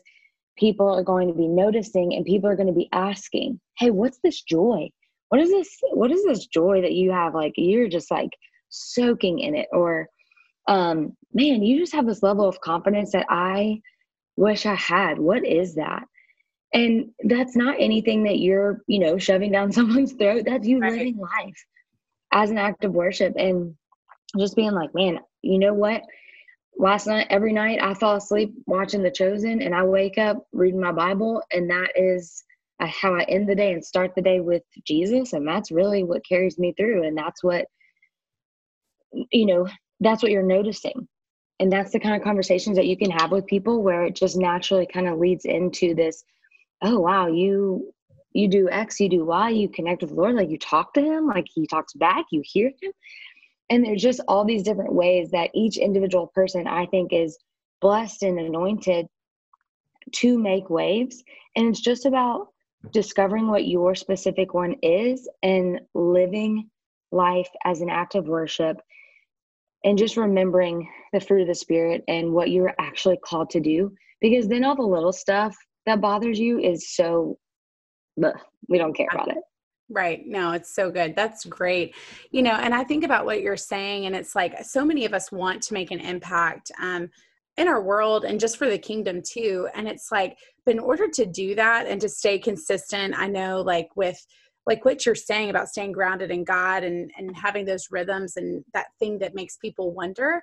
people 0.55 0.87
are 0.87 1.03
going 1.03 1.27
to 1.27 1.33
be 1.33 1.47
noticing 1.47 2.13
and 2.13 2.25
people 2.25 2.47
are 2.47 2.55
going 2.55 2.67
to 2.67 2.73
be 2.73 2.89
asking, 2.91 3.59
"Hey, 3.79 3.89
what's 3.89 4.19
this 4.23 4.43
joy? 4.43 4.89
What 5.29 5.41
is 5.41 5.49
this 5.49 5.79
what 5.93 6.11
is 6.11 6.23
this 6.25 6.45
joy 6.45 6.81
that 6.81 6.93
you 6.93 7.11
have 7.11 7.33
like 7.33 7.53
you're 7.57 7.89
just 7.89 8.11
like 8.11 8.29
soaking 8.69 9.39
in 9.39 9.55
it 9.55 9.67
or 9.71 10.07
um 10.67 11.17
man, 11.33 11.63
you 11.63 11.79
just 11.79 11.93
have 11.93 12.05
this 12.05 12.23
level 12.23 12.47
of 12.47 12.61
confidence 12.61 13.13
that 13.13 13.25
I 13.29 13.81
wish 14.35 14.65
I 14.65 14.75
had. 14.75 15.19
What 15.19 15.45
is 15.45 15.75
that?" 15.75 16.07
And 16.73 17.11
that's 17.23 17.55
not 17.55 17.77
anything 17.79 18.23
that 18.23 18.39
you're, 18.39 18.81
you 18.87 18.99
know, 18.99 19.17
shoving 19.17 19.51
down 19.51 19.71
someone's 19.73 20.13
throat. 20.13 20.43
That's 20.45 20.67
you 20.67 20.79
right. 20.79 20.91
living 20.91 21.17
life 21.17 21.65
as 22.33 22.51
an 22.51 22.57
act 22.57 22.83
of 22.83 22.93
worship 22.93 23.33
and 23.37 23.75
just 24.37 24.55
being 24.55 24.71
like, 24.71 24.93
man, 24.93 25.19
you 25.41 25.57
know 25.59 25.73
what? 25.73 26.01
Last 26.77 27.07
night, 27.07 27.27
every 27.29 27.53
night, 27.53 27.79
I 27.81 27.93
fall 27.93 28.17
asleep 28.17 28.53
watching 28.65 29.01
The 29.01 29.11
Chosen, 29.11 29.61
and 29.61 29.73
I 29.73 29.83
wake 29.83 30.17
up 30.17 30.45
reading 30.51 30.81
my 30.81 30.91
Bible, 30.91 31.41
and 31.53 31.69
that 31.69 31.91
is 31.95 32.43
uh, 32.81 32.87
how 32.87 33.15
I 33.15 33.23
end 33.23 33.47
the 33.47 33.55
day 33.55 33.71
and 33.71 33.85
start 33.85 34.11
the 34.13 34.21
day 34.21 34.41
with 34.41 34.63
Jesus, 34.85 35.31
and 35.31 35.47
that's 35.47 35.71
really 35.71 36.03
what 36.03 36.27
carries 36.27 36.59
me 36.59 36.73
through, 36.77 37.03
and 37.07 37.17
that's 37.17 37.41
what 37.41 37.67
you 39.31 39.45
know, 39.45 39.67
that's 40.01 40.21
what 40.21 40.31
you're 40.31 40.43
noticing, 40.43 41.07
and 41.59 41.71
that's 41.71 41.91
the 41.91 41.99
kind 41.99 42.15
of 42.15 42.23
conversations 42.23 42.75
that 42.75 42.87
you 42.87 42.97
can 42.97 43.11
have 43.11 43.31
with 43.31 43.45
people 43.45 43.81
where 43.81 44.03
it 44.03 44.15
just 44.15 44.37
naturally 44.37 44.85
kind 44.85 45.07
of 45.07 45.19
leads 45.19 45.45
into 45.45 45.95
this. 45.95 46.23
Oh 46.81 46.99
wow, 46.99 47.27
you 47.27 47.93
you 48.33 48.49
do 48.49 48.69
X, 48.69 48.99
you 48.99 49.09
do 49.09 49.25
Y, 49.25 49.49
you 49.49 49.69
connect 49.69 50.01
with 50.01 50.09
the 50.09 50.15
Lord, 50.17 50.35
like 50.35 50.49
you 50.49 50.57
talk 50.57 50.93
to 50.93 51.01
Him, 51.01 51.25
like 51.27 51.45
He 51.53 51.65
talks 51.67 51.93
back, 51.93 52.25
you 52.31 52.41
hear 52.43 52.71
Him. 52.81 52.91
And 53.69 53.83
there's 53.83 54.01
just 54.01 54.19
all 54.27 54.43
these 54.43 54.63
different 54.63 54.93
ways 54.93 55.31
that 55.31 55.51
each 55.53 55.77
individual 55.77 56.27
person, 56.27 56.67
I 56.67 56.85
think, 56.87 57.13
is 57.13 57.37
blessed 57.81 58.23
and 58.23 58.37
anointed 58.37 59.07
to 60.11 60.37
make 60.37 60.69
waves. 60.69 61.23
And 61.55 61.67
it's 61.67 61.79
just 61.79 62.05
about 62.05 62.49
discovering 62.91 63.47
what 63.47 63.67
your 63.67 63.95
specific 63.95 64.53
one 64.53 64.75
is 64.83 65.27
and 65.41 65.79
living 65.93 66.69
life 67.11 67.49
as 67.63 67.81
an 67.81 67.89
act 67.89 68.15
of 68.15 68.27
worship 68.27 68.77
and 69.85 69.97
just 69.97 70.17
remembering 70.17 70.89
the 71.15 71.25
fruit 71.25 71.41
of 71.41 71.47
the 71.47 71.55
spirit 71.55 72.03
and 72.09 72.31
what 72.31 72.51
you're 72.51 72.75
actually 72.77 73.17
called 73.23 73.49
to 73.49 73.61
do 73.61 73.91
because 74.19 74.47
then 74.47 74.65
all 74.65 74.75
the 74.75 74.83
little 74.83 75.13
stuff 75.13 75.55
that 75.85 76.01
bothers 76.01 76.37
you 76.37 76.59
is 76.59 76.93
so 76.93 77.37
we 78.67 78.77
don't 78.77 78.95
care 78.95 79.07
about 79.13 79.29
it. 79.29 79.37
Right. 79.89 80.23
No, 80.25 80.51
it's 80.51 80.73
so 80.73 80.89
good. 80.89 81.15
That's 81.15 81.45
great. 81.45 81.95
You 82.31 82.41
know, 82.41 82.53
and 82.53 82.73
I 82.73 82.83
think 82.83 83.03
about 83.03 83.25
what 83.25 83.41
you're 83.41 83.55
saying, 83.55 84.07
and 84.07 84.15
it's 84.15 84.35
like 84.35 84.63
so 84.63 84.83
many 84.83 85.05
of 85.05 85.13
us 85.13 85.31
want 85.31 85.61
to 85.63 85.73
make 85.73 85.91
an 85.91 85.99
impact 85.99 86.71
um, 86.81 87.09
in 87.57 87.67
our 87.67 87.81
world 87.81 88.25
and 88.25 88.39
just 88.39 88.57
for 88.57 88.69
the 88.69 88.77
kingdom 88.77 89.21
too. 89.21 89.69
And 89.73 89.87
it's 89.87 90.11
like, 90.11 90.37
but 90.65 90.73
in 90.73 90.79
order 90.79 91.07
to 91.07 91.25
do 91.25 91.55
that 91.55 91.87
and 91.87 92.01
to 92.01 92.09
stay 92.09 92.39
consistent, 92.39 93.17
I 93.17 93.27
know 93.27 93.61
like 93.61 93.89
with 93.95 94.19
like 94.65 94.83
what 94.83 95.05
you're 95.05 95.13
saying 95.13 95.51
about 95.51 95.69
staying 95.69 95.91
grounded 95.91 96.31
in 96.31 96.43
God 96.43 96.83
and, 96.83 97.11
and 97.17 97.35
having 97.35 97.65
those 97.65 97.87
rhythms 97.91 98.37
and 98.37 98.65
that 98.73 98.87
thing 98.97 99.19
that 99.19 99.35
makes 99.35 99.57
people 99.57 99.93
wonder. 99.93 100.41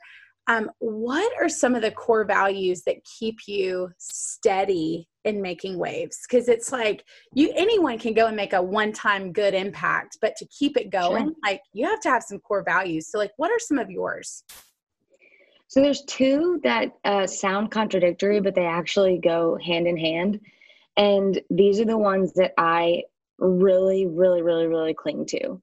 Um, 0.49 0.71
what 0.81 1.33
are 1.41 1.49
some 1.49 1.75
of 1.75 1.83
the 1.83 1.91
core 1.91 2.25
values 2.25 2.83
that 2.83 3.05
keep 3.05 3.47
you 3.47 3.91
steady 3.99 5.09
in 5.25 5.41
making 5.41 5.79
waves? 5.79 6.19
Because 6.29 6.49
it's 6.49 6.73
like 6.73 7.05
you 7.33 7.53
anyone 7.55 7.99
can 7.99 8.13
go 8.13 8.27
and 8.27 8.37
make 8.37 8.53
a 8.53 8.63
one-time 8.63 9.33
good 9.33 9.55
impact 9.55 10.19
but 10.21 10.35
to 10.37 10.47
keep 10.47 10.77
it 10.77 10.91
going 10.91 11.27
sure. 11.27 11.35
like 11.45 11.63
you 11.73 11.87
have 11.87 12.01
to 12.01 12.11
have 12.11 12.25
some 12.25 12.41
core 12.41 12.65
values. 12.65 13.09
So 13.09 13.19
like 13.19 13.33
what 13.37 13.51
are 13.51 13.59
some 13.61 13.79
of 13.79 13.89
yours? 13.89 14.43
So 15.69 15.81
there's 15.81 16.03
two 16.07 16.61
that 16.65 16.89
uh, 17.05 17.27
sound 17.27 17.71
contradictory 17.71 18.41
but 18.41 18.57
they 18.57 18.67
actually 18.67 19.19
go 19.19 19.57
hand 19.65 19.87
in 19.87 19.97
hand. 19.97 20.41
And 20.97 21.41
these 21.51 21.81
are 21.81 21.87
the 21.87 21.97
ones 21.97 22.33
that 22.35 22.53
I 22.59 23.05
really, 23.39 24.07
really, 24.07 24.43
really, 24.43 24.67
really 24.67 24.95
cling 24.95 25.27
to. 25.27 25.63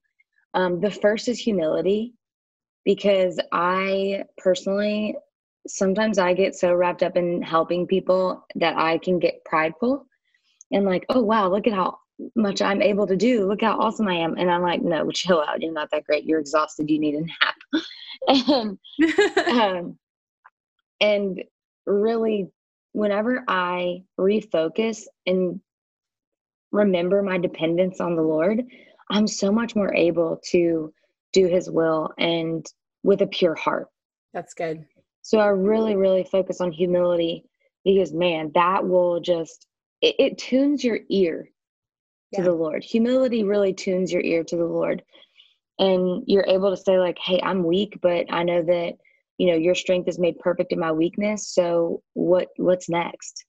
Um, 0.54 0.82
the 0.82 0.90
first 0.90 1.28
is 1.28 1.40
humility, 1.40 2.14
because 2.90 3.40
I 3.52 4.24
personally, 4.40 5.16
sometimes 5.68 6.18
I 6.18 6.34
get 6.34 6.56
so 6.56 6.74
wrapped 6.74 7.04
up 7.04 7.16
in 7.18 7.40
helping 7.40 7.86
people 7.86 8.44
that 8.56 8.78
I 8.80 8.98
can 8.98 9.20
get 9.20 9.46
prideful 9.46 10.08
and 10.72 10.86
like, 10.86 11.06
oh, 11.10 11.22
wow, 11.22 11.52
look 11.52 11.68
at 11.68 11.74
how 11.74 12.00
much 12.36 12.64
I'm 12.64 12.82
able 12.82 13.06
to 13.06 13.16
do. 13.16 13.48
Look 13.48 13.62
how 13.62 13.78
awesome 13.78 14.08
I 14.08 14.16
am. 14.16 14.38
And 14.40 14.50
I'm 14.50 14.64
like, 14.64 14.82
no, 14.82 15.12
chill 15.12 15.40
out. 15.40 15.62
You're 15.62 15.72
not 15.72 15.92
that 15.92 16.06
great. 16.06 16.26
You're 16.26 16.40
exhausted. 16.40 16.90
You 16.90 16.98
need 16.98 17.14
a 17.14 17.22
nap. 17.22 17.78
and, 18.50 18.80
um, 19.62 20.00
and 21.00 21.44
really, 21.86 22.48
whenever 22.94 23.44
I 23.48 24.02
refocus 24.20 25.04
and 25.28 25.62
remember 26.72 27.22
my 27.22 27.38
dependence 27.38 28.02
on 28.02 28.16
the 28.16 28.24
Lord, 28.24 28.64
I'm 29.12 29.28
so 29.28 29.52
much 29.52 29.76
more 29.76 29.94
able 29.94 30.42
to 30.50 30.92
do 31.34 31.46
his 31.48 31.70
will 31.70 32.10
and 32.18 32.66
with 33.04 33.22
a 33.22 33.28
pure 33.28 33.56
heart. 33.56 33.88
That's 34.34 34.54
good. 34.54 34.86
So 35.22 35.40
I 35.40 35.48
really, 35.48 35.96
really 35.96 36.24
focus 36.24 36.62
on 36.62 36.72
humility 36.72 37.46
because 37.84 38.14
man, 38.14 38.52
that 38.56 38.88
will 38.88 39.20
just 39.20 39.66
it, 40.02 40.16
it 40.20 40.38
tunes 40.38 40.84
your 40.84 41.00
ear 41.10 41.50
to 42.34 42.42
yeah. 42.42 42.46
the 42.46 42.54
Lord. 42.54 42.84
Humility 42.84 43.44
really 43.44 43.74
tunes 43.74 44.12
your 44.12 44.22
ear 44.22 44.44
to 44.44 44.56
the 44.56 44.66
Lord. 44.66 45.04
And 45.78 46.24
you're 46.28 46.46
able 46.48 46.72
to 46.72 46.82
say, 46.82 47.00
like, 47.00 47.18
hey, 47.18 47.40
I'm 47.42 47.64
weak, 47.64 48.00
but 48.02 48.26
I 48.30 48.44
know 48.44 48.62
that, 48.64 48.94
you 49.38 49.48
know, 49.48 49.56
your 49.56 49.76
strength 49.76 50.10
is 50.10 50.20
made 50.20 50.38
perfect 50.40 50.74
in 50.74 50.80
my 50.80 50.92
weakness. 50.92 51.54
So 51.54 52.04
what 52.14 52.50
what's 52.58 52.90
next? 52.90 53.46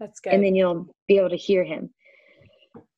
That's 0.00 0.18
good. 0.20 0.32
And 0.32 0.44
then 0.44 0.54
you'll 0.56 0.92
be 1.06 1.18
able 1.18 1.30
to 1.30 1.36
hear 1.36 1.62
him. 1.62 1.90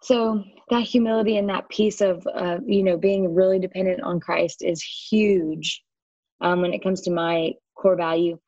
So 0.05 0.45
that 0.69 0.83
humility 0.83 1.39
and 1.39 1.49
that 1.49 1.69
piece 1.71 2.03
of 2.03 2.27
uh, 2.35 2.59
you 2.67 2.83
know 2.83 2.99
being 2.99 3.35
really 3.35 3.59
dependent 3.59 4.03
on 4.03 4.21
Christ 4.21 4.63
is 4.63 4.83
huge 4.83 5.83
um, 6.43 6.61
when 6.61 6.75
it 6.75 6.83
comes 6.83 7.01
to 7.03 7.11
my 7.11 7.53
core 7.75 7.97
value. 7.97 8.39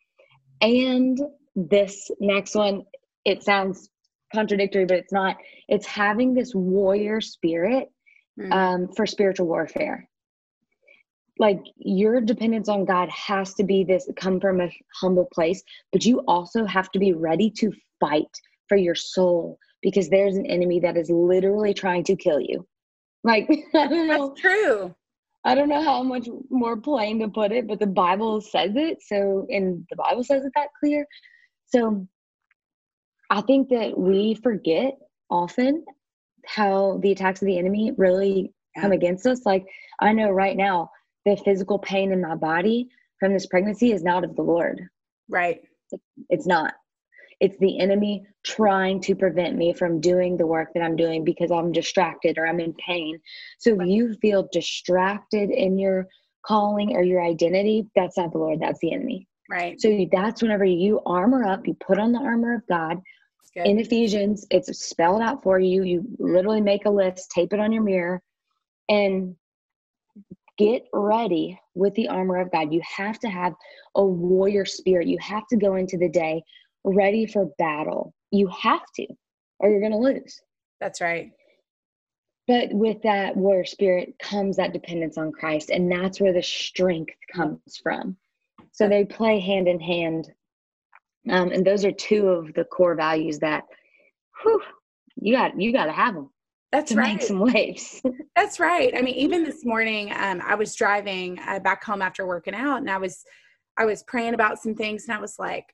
And 0.60 1.18
this 1.54 2.10
next 2.20 2.54
one, 2.54 2.82
it 3.24 3.42
sounds 3.42 3.88
contradictory, 4.34 4.84
but 4.84 4.98
it's 4.98 5.12
not. 5.12 5.36
It's 5.66 5.86
having 5.86 6.34
this 6.34 6.54
warrior 6.54 7.22
spirit 7.22 7.88
mm. 8.38 8.52
um, 8.52 8.88
for 8.94 9.06
spiritual 9.06 9.46
warfare. 9.46 10.06
Like 11.38 11.60
your 11.78 12.20
dependence 12.20 12.68
on 12.68 12.84
God 12.84 13.08
has 13.08 13.54
to 13.54 13.64
be 13.64 13.82
this 13.82 14.10
come 14.16 14.40
from 14.40 14.60
a 14.60 14.70
humble 15.00 15.28
place, 15.32 15.62
but 15.90 16.04
you 16.04 16.18
also 16.28 16.66
have 16.66 16.90
to 16.92 16.98
be 16.98 17.14
ready 17.14 17.50
to 17.58 17.72
fight 17.98 18.28
for 18.68 18.76
your 18.76 18.94
soul 18.94 19.58
because 19.82 20.08
there's 20.08 20.36
an 20.36 20.46
enemy 20.46 20.80
that 20.80 20.96
is 20.96 21.10
literally 21.10 21.74
trying 21.74 22.04
to 22.04 22.16
kill 22.16 22.40
you. 22.40 22.66
Like 23.24 23.48
I 23.74 23.86
don't 23.86 24.08
know. 24.08 24.28
That's 24.28 24.40
true. 24.40 24.94
I 25.44 25.54
don't 25.54 25.68
know 25.68 25.82
how 25.82 26.02
much 26.02 26.28
more 26.50 26.76
plain 26.76 27.20
to 27.20 27.28
put 27.28 27.52
it, 27.52 27.68
but 27.68 27.78
the 27.78 27.86
Bible 27.86 28.40
says 28.40 28.72
it. 28.74 28.98
So, 29.00 29.46
and 29.48 29.86
the 29.90 29.96
Bible 29.96 30.24
says 30.24 30.44
it 30.44 30.52
that 30.56 30.68
clear. 30.80 31.06
So, 31.66 32.06
I 33.30 33.42
think 33.42 33.68
that 33.68 33.96
we 33.96 34.34
forget 34.34 34.94
often 35.30 35.84
how 36.46 36.98
the 37.00 37.12
attacks 37.12 37.42
of 37.42 37.46
the 37.46 37.58
enemy 37.58 37.92
really 37.96 38.52
come 38.80 38.90
against 38.92 39.24
us. 39.26 39.46
Like, 39.46 39.64
I 40.00 40.12
know 40.12 40.30
right 40.30 40.56
now, 40.56 40.90
the 41.24 41.36
physical 41.36 41.78
pain 41.78 42.12
in 42.12 42.20
my 42.20 42.34
body 42.34 42.88
from 43.20 43.32
this 43.32 43.46
pregnancy 43.46 43.92
is 43.92 44.02
not 44.02 44.24
of 44.24 44.36
the 44.36 44.42
Lord. 44.42 44.80
Right. 45.28 45.60
It's 46.28 46.46
not. 46.46 46.74
It's 47.40 47.58
the 47.58 47.78
enemy 47.78 48.24
trying 48.44 49.00
to 49.02 49.14
prevent 49.14 49.56
me 49.56 49.72
from 49.72 50.00
doing 50.00 50.36
the 50.36 50.46
work 50.46 50.68
that 50.74 50.82
I'm 50.82 50.96
doing 50.96 51.24
because 51.24 51.50
I'm 51.50 51.72
distracted 51.72 52.38
or 52.38 52.46
I'm 52.46 52.60
in 52.60 52.72
pain. 52.74 53.20
So 53.58 53.80
if 53.80 53.86
you 53.86 54.14
feel 54.22 54.48
distracted 54.52 55.50
in 55.50 55.78
your 55.78 56.06
calling 56.46 56.96
or 56.96 57.02
your 57.02 57.22
identity, 57.22 57.86
that's 57.94 58.16
not 58.16 58.32
the 58.32 58.38
Lord, 58.38 58.60
that's 58.60 58.80
the 58.80 58.92
enemy. 58.92 59.26
Right. 59.50 59.80
So 59.80 60.06
that's 60.10 60.42
whenever 60.42 60.64
you 60.64 61.00
armor 61.04 61.44
up, 61.44 61.66
you 61.66 61.74
put 61.74 61.98
on 61.98 62.12
the 62.12 62.20
armor 62.20 62.54
of 62.54 62.62
God. 62.68 63.00
In 63.54 63.78
Ephesians, 63.78 64.46
it's 64.50 64.78
spelled 64.78 65.22
out 65.22 65.42
for 65.42 65.58
you. 65.58 65.82
You 65.82 66.04
literally 66.18 66.60
make 66.60 66.84
a 66.84 66.90
list, 66.90 67.30
tape 67.30 67.54
it 67.54 67.60
on 67.60 67.72
your 67.72 67.82
mirror, 67.82 68.20
and 68.90 69.34
get 70.58 70.82
ready 70.92 71.58
with 71.74 71.94
the 71.94 72.08
armor 72.08 72.36
of 72.38 72.50
God. 72.52 72.72
You 72.72 72.82
have 72.96 73.18
to 73.20 73.28
have 73.28 73.54
a 73.94 74.04
warrior 74.04 74.66
spirit. 74.66 75.06
You 75.06 75.18
have 75.20 75.46
to 75.48 75.56
go 75.56 75.76
into 75.76 75.96
the 75.96 76.08
day 76.08 76.42
ready 76.86 77.26
for 77.26 77.46
battle. 77.58 78.14
You 78.30 78.48
have 78.48 78.84
to, 78.96 79.06
or 79.58 79.68
you're 79.68 79.80
going 79.80 79.92
to 79.92 79.98
lose. 79.98 80.40
That's 80.80 81.00
right. 81.00 81.32
But 82.46 82.72
with 82.72 83.02
that 83.02 83.36
warrior 83.36 83.64
spirit 83.64 84.14
comes 84.20 84.56
that 84.56 84.72
dependence 84.72 85.18
on 85.18 85.32
Christ, 85.32 85.70
and 85.70 85.90
that's 85.90 86.20
where 86.20 86.32
the 86.32 86.42
strength 86.42 87.14
comes 87.34 87.80
from. 87.82 88.16
So 88.70 88.88
they 88.88 89.04
play 89.04 89.40
hand 89.40 89.66
in 89.66 89.80
hand. 89.80 90.30
Um, 91.28 91.50
and 91.50 91.66
those 91.66 91.84
are 91.84 91.90
two 91.90 92.28
of 92.28 92.54
the 92.54 92.64
core 92.64 92.94
values 92.94 93.40
that 93.40 93.64
whew, 94.42 94.62
you 95.16 95.34
got 95.34 95.60
you 95.60 95.72
got 95.72 95.86
to 95.86 95.92
have 95.92 96.14
them. 96.14 96.30
That's 96.70 96.92
right. 96.92 97.14
Make 97.14 97.22
some 97.22 97.40
waves. 97.40 98.02
That's 98.36 98.60
right. 98.60 98.92
I 98.96 99.02
mean, 99.02 99.14
even 99.14 99.44
this 99.44 99.64
morning, 99.64 100.12
um, 100.14 100.42
I 100.44 100.54
was 100.54 100.74
driving 100.74 101.38
uh, 101.46 101.58
back 101.60 101.82
home 101.82 102.02
after 102.02 102.26
working 102.26 102.54
out, 102.54 102.78
and 102.78 102.90
I 102.90 102.98
was 102.98 103.24
I 103.76 103.86
was 103.86 104.04
praying 104.04 104.34
about 104.34 104.58
some 104.58 104.74
things, 104.74 105.04
and 105.04 105.16
I 105.16 105.20
was 105.20 105.36
like, 105.38 105.64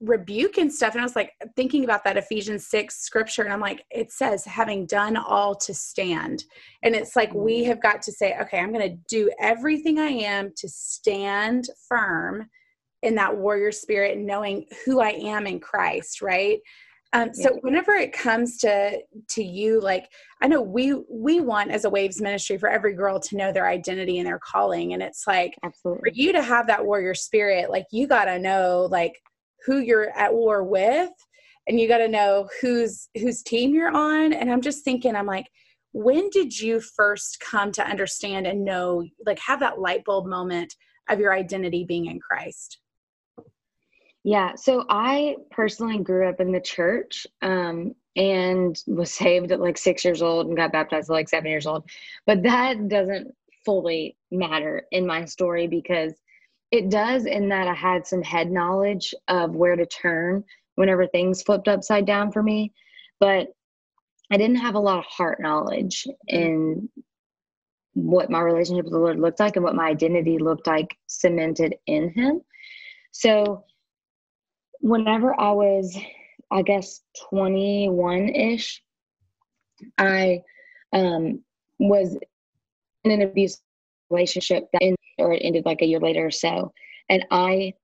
rebuke 0.00 0.58
and 0.58 0.72
stuff. 0.72 0.94
And 0.94 1.00
i 1.00 1.04
was 1.04 1.16
like 1.16 1.32
thinking 1.56 1.84
about 1.84 2.04
that 2.04 2.16
ephesians 2.16 2.68
6 2.68 2.96
scripture 2.96 3.42
and 3.42 3.52
i'm 3.52 3.60
like 3.60 3.84
it 3.90 4.12
says 4.12 4.44
having 4.44 4.86
done 4.86 5.16
all 5.16 5.54
to 5.56 5.74
stand. 5.74 6.44
And 6.82 6.94
it's 6.94 7.16
like 7.16 7.32
we 7.34 7.64
have 7.64 7.82
got 7.82 8.02
to 8.02 8.12
say 8.12 8.36
okay 8.40 8.58
i'm 8.58 8.72
going 8.72 8.88
to 8.88 8.96
do 9.08 9.30
everything 9.40 9.98
i 9.98 10.08
am 10.08 10.52
to 10.56 10.68
stand 10.68 11.68
firm 11.88 12.48
in 13.02 13.14
that 13.16 13.36
warrior 13.36 13.72
spirit 13.72 14.18
knowing 14.18 14.66
who 14.84 15.00
i 15.00 15.10
am 15.10 15.46
in 15.46 15.60
christ 15.60 16.22
right? 16.22 16.58
Um, 17.14 17.32
so 17.32 17.50
yeah. 17.54 17.60
whenever 17.62 17.92
it 17.92 18.12
comes 18.12 18.58
to 18.58 19.00
to 19.28 19.42
you 19.42 19.80
like 19.80 20.10
i 20.42 20.46
know 20.46 20.60
we 20.60 20.94
we 21.10 21.40
want 21.40 21.70
as 21.70 21.86
a 21.86 21.90
waves 21.90 22.20
ministry 22.20 22.58
for 22.58 22.68
every 22.68 22.92
girl 22.92 23.18
to 23.18 23.36
know 23.36 23.50
their 23.50 23.66
identity 23.66 24.18
and 24.18 24.26
their 24.26 24.38
calling. 24.38 24.92
And 24.92 25.02
it's 25.02 25.26
like 25.26 25.54
Absolutely. 25.64 26.10
for 26.10 26.14
you 26.14 26.32
to 26.32 26.42
have 26.42 26.66
that 26.66 26.84
warrior 26.84 27.14
spirit 27.14 27.70
like 27.70 27.86
you 27.90 28.06
got 28.06 28.26
to 28.26 28.38
know 28.38 28.88
like 28.90 29.14
who 29.66 29.78
you're 29.78 30.10
at 30.10 30.32
war 30.32 30.62
with 30.62 31.10
and 31.66 31.78
you 31.78 31.86
got 31.86 31.98
to 31.98 32.08
know 32.08 32.48
whose 32.60 33.08
whose 33.20 33.42
team 33.42 33.74
you're 33.74 33.94
on. 33.94 34.32
And 34.32 34.50
i'm 34.50 34.62
just 34.62 34.84
thinking 34.84 35.14
i'm 35.14 35.26
like 35.26 35.46
when 35.92 36.28
did 36.30 36.58
you 36.58 36.80
first 36.80 37.40
come 37.40 37.72
to 37.72 37.86
understand 37.86 38.46
and 38.46 38.64
know 38.64 39.04
like 39.24 39.38
have 39.40 39.60
that 39.60 39.80
light 39.80 40.04
bulb 40.04 40.26
moment 40.26 40.74
of 41.08 41.18
your 41.18 41.32
identity 41.32 41.84
being 41.84 42.06
in 42.06 42.20
christ? 42.20 42.78
Yeah 44.24 44.54
so 44.54 44.84
i 44.88 45.36
personally 45.50 45.98
grew 45.98 46.28
up 46.28 46.40
in 46.40 46.52
the 46.52 46.60
church 46.60 47.26
um, 47.42 47.94
and 48.18 48.82
was 48.88 49.12
saved 49.12 49.52
at 49.52 49.60
like 49.60 49.78
six 49.78 50.04
years 50.04 50.20
old 50.22 50.48
and 50.48 50.56
got 50.56 50.72
baptized 50.72 51.08
at 51.08 51.12
like 51.12 51.28
seven 51.28 51.50
years 51.50 51.66
old. 51.66 51.88
But 52.26 52.42
that 52.42 52.88
doesn't 52.88 53.32
fully 53.64 54.16
matter 54.30 54.86
in 54.90 55.06
my 55.06 55.24
story 55.24 55.68
because 55.68 56.14
it 56.70 56.90
does 56.90 57.26
in 57.26 57.48
that 57.48 57.66
I 57.66 57.74
had 57.74 58.06
some 58.06 58.22
head 58.22 58.50
knowledge 58.50 59.14
of 59.28 59.54
where 59.54 59.76
to 59.76 59.86
turn 59.86 60.44
whenever 60.74 61.06
things 61.06 61.42
flipped 61.42 61.68
upside 61.68 62.06
down 62.06 62.30
for 62.30 62.42
me, 62.42 62.72
but 63.20 63.48
I 64.30 64.36
didn't 64.36 64.56
have 64.56 64.74
a 64.74 64.80
lot 64.80 64.98
of 64.98 65.06
heart 65.06 65.40
knowledge 65.40 66.06
in 66.26 66.88
what 67.94 68.30
my 68.30 68.40
relationship 68.40 68.84
with 68.84 68.92
the 68.92 68.98
Lord 68.98 69.18
looked 69.18 69.40
like 69.40 69.56
and 69.56 69.64
what 69.64 69.74
my 69.74 69.88
identity 69.88 70.38
looked 70.38 70.66
like 70.66 70.96
cemented 71.06 71.74
in 71.86 72.10
Him. 72.10 72.42
So, 73.12 73.64
whenever 74.80 75.38
I 75.38 75.50
was, 75.52 75.96
I 76.50 76.62
guess, 76.62 77.00
21 77.30 78.28
ish, 78.28 78.82
I 79.96 80.42
um, 80.92 81.40
was 81.78 82.16
in 83.04 83.10
an 83.10 83.22
abusive 83.22 83.60
relationship 84.10 84.68
that 84.72 84.96
or 85.18 85.32
it 85.32 85.42
ended 85.44 85.66
like 85.66 85.82
a 85.82 85.86
year 85.86 86.00
later 86.00 86.26
or 86.26 86.30
so. 86.30 86.72
And 87.08 87.24
I 87.30 87.74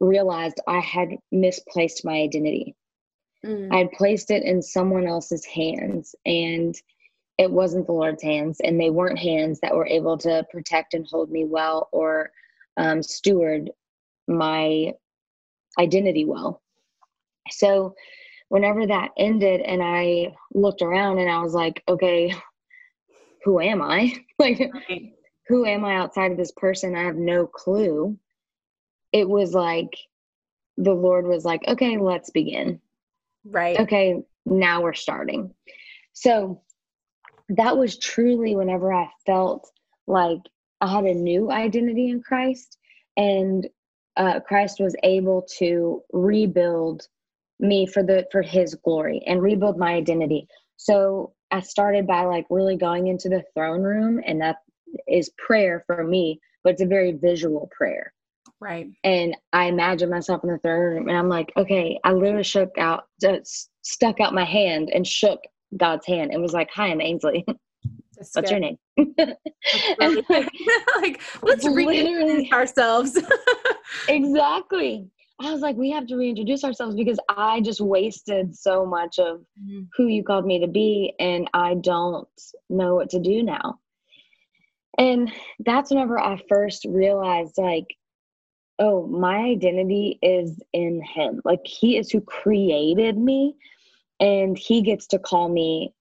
realized 0.00 0.60
I 0.66 0.80
had 0.80 1.16
misplaced 1.32 2.04
my 2.04 2.14
identity. 2.14 2.74
Mm. 3.44 3.72
I 3.72 3.78
had 3.78 3.92
placed 3.92 4.30
it 4.30 4.42
in 4.42 4.62
someone 4.62 5.06
else's 5.06 5.44
hands 5.44 6.14
and 6.24 6.74
it 7.36 7.50
wasn't 7.50 7.86
the 7.86 7.92
Lord's 7.92 8.22
hands. 8.22 8.60
And 8.62 8.80
they 8.80 8.90
weren't 8.90 9.18
hands 9.18 9.60
that 9.60 9.74
were 9.74 9.86
able 9.86 10.16
to 10.18 10.46
protect 10.50 10.94
and 10.94 11.06
hold 11.06 11.30
me 11.30 11.44
well 11.44 11.88
or 11.92 12.30
um, 12.76 13.02
steward 13.02 13.70
my 14.28 14.92
identity 15.78 16.24
well. 16.24 16.62
So, 17.50 17.94
whenever 18.48 18.86
that 18.86 19.10
ended 19.18 19.60
and 19.62 19.82
I 19.82 20.34
looked 20.54 20.80
around 20.80 21.18
and 21.18 21.28
I 21.28 21.42
was 21.42 21.54
like, 21.54 21.82
okay, 21.88 22.32
who 23.42 23.60
am 23.60 23.82
I? 23.82 24.14
like, 24.38 24.70
right 24.88 25.12
who 25.48 25.66
am 25.66 25.84
I 25.84 25.96
outside 25.96 26.32
of 26.32 26.38
this 26.38 26.52
person? 26.52 26.96
I 26.96 27.04
have 27.04 27.16
no 27.16 27.46
clue. 27.46 28.18
It 29.12 29.28
was 29.28 29.52
like 29.52 29.96
the 30.76 30.94
Lord 30.94 31.26
was 31.26 31.44
like, 31.44 31.62
okay, 31.68 31.98
let's 31.98 32.30
begin. 32.30 32.80
Right. 33.44 33.78
Okay, 33.78 34.22
now 34.46 34.82
we're 34.82 34.94
starting. 34.94 35.54
So 36.12 36.62
that 37.50 37.76
was 37.76 37.98
truly 37.98 38.56
whenever 38.56 38.92
I 38.92 39.08
felt 39.26 39.70
like 40.06 40.40
I 40.80 40.90
had 40.92 41.04
a 41.04 41.14
new 41.14 41.50
identity 41.50 42.08
in 42.08 42.22
Christ 42.22 42.78
and 43.16 43.66
uh, 44.16 44.40
Christ 44.40 44.80
was 44.80 44.96
able 45.02 45.46
to 45.58 46.02
rebuild 46.12 47.06
me 47.60 47.86
for 47.86 48.02
the 48.02 48.26
for 48.32 48.42
his 48.42 48.74
glory 48.74 49.22
and 49.26 49.42
rebuild 49.42 49.78
my 49.78 49.94
identity. 49.94 50.48
So 50.76 51.32
I 51.50 51.60
started 51.60 52.06
by 52.06 52.24
like 52.24 52.46
really 52.50 52.76
going 52.76 53.06
into 53.06 53.28
the 53.28 53.44
throne 53.54 53.82
room 53.82 54.20
and 54.24 54.40
that 54.40 54.56
is 55.08 55.30
prayer 55.38 55.84
for 55.86 56.04
me, 56.04 56.40
but 56.62 56.74
it's 56.74 56.82
a 56.82 56.86
very 56.86 57.12
visual 57.12 57.70
prayer. 57.76 58.12
Right. 58.60 58.88
And 59.02 59.36
I 59.52 59.66
imagine 59.66 60.08
myself 60.10 60.42
in 60.42 60.50
the 60.50 60.58
throne 60.58 60.80
room 60.80 61.08
and 61.08 61.18
I'm 61.18 61.28
like, 61.28 61.52
okay, 61.56 61.98
I 62.04 62.12
literally 62.12 62.44
shook 62.44 62.76
out, 62.78 63.04
just 63.20 63.70
stuck 63.82 64.20
out 64.20 64.32
my 64.32 64.44
hand 64.44 64.90
and 64.94 65.06
shook 65.06 65.40
God's 65.76 66.06
hand 66.06 66.32
and 66.32 66.40
was 66.40 66.52
like, 66.52 66.70
hi, 66.72 66.86
I'm 66.86 67.00
Ainsley. 67.00 67.44
That's 68.16 68.30
What's 68.34 68.50
good. 68.50 68.50
your 68.50 68.60
name? 68.60 68.78
like, 69.98 70.24
like, 70.96 71.20
let's 71.42 71.66
reintroduce 71.66 72.52
ourselves. 72.52 73.18
exactly. 74.08 75.10
I 75.40 75.50
was 75.50 75.60
like, 75.60 75.76
we 75.76 75.90
have 75.90 76.06
to 76.06 76.16
reintroduce 76.16 76.62
ourselves 76.62 76.94
because 76.94 77.18
I 77.28 77.60
just 77.60 77.80
wasted 77.80 78.56
so 78.56 78.86
much 78.86 79.18
of 79.18 79.40
mm-hmm. 79.60 79.82
who 79.96 80.06
you 80.06 80.22
called 80.22 80.46
me 80.46 80.60
to 80.60 80.68
be, 80.68 81.12
and 81.18 81.50
I 81.52 81.74
don't 81.74 82.28
know 82.70 82.94
what 82.94 83.10
to 83.10 83.18
do 83.18 83.42
now. 83.42 83.80
And 84.98 85.32
that's 85.60 85.90
whenever 85.90 86.18
I 86.18 86.40
first 86.48 86.84
realized, 86.84 87.54
like, 87.58 87.86
oh, 88.78 89.06
my 89.06 89.38
identity 89.38 90.18
is 90.22 90.60
in 90.72 91.02
Him. 91.02 91.40
Like, 91.44 91.66
He 91.66 91.96
is 91.96 92.10
who 92.10 92.20
created 92.20 93.18
me, 93.18 93.56
and 94.20 94.56
He 94.58 94.82
gets 94.82 95.08
to 95.08 95.18
call 95.18 95.48
me 95.48 95.92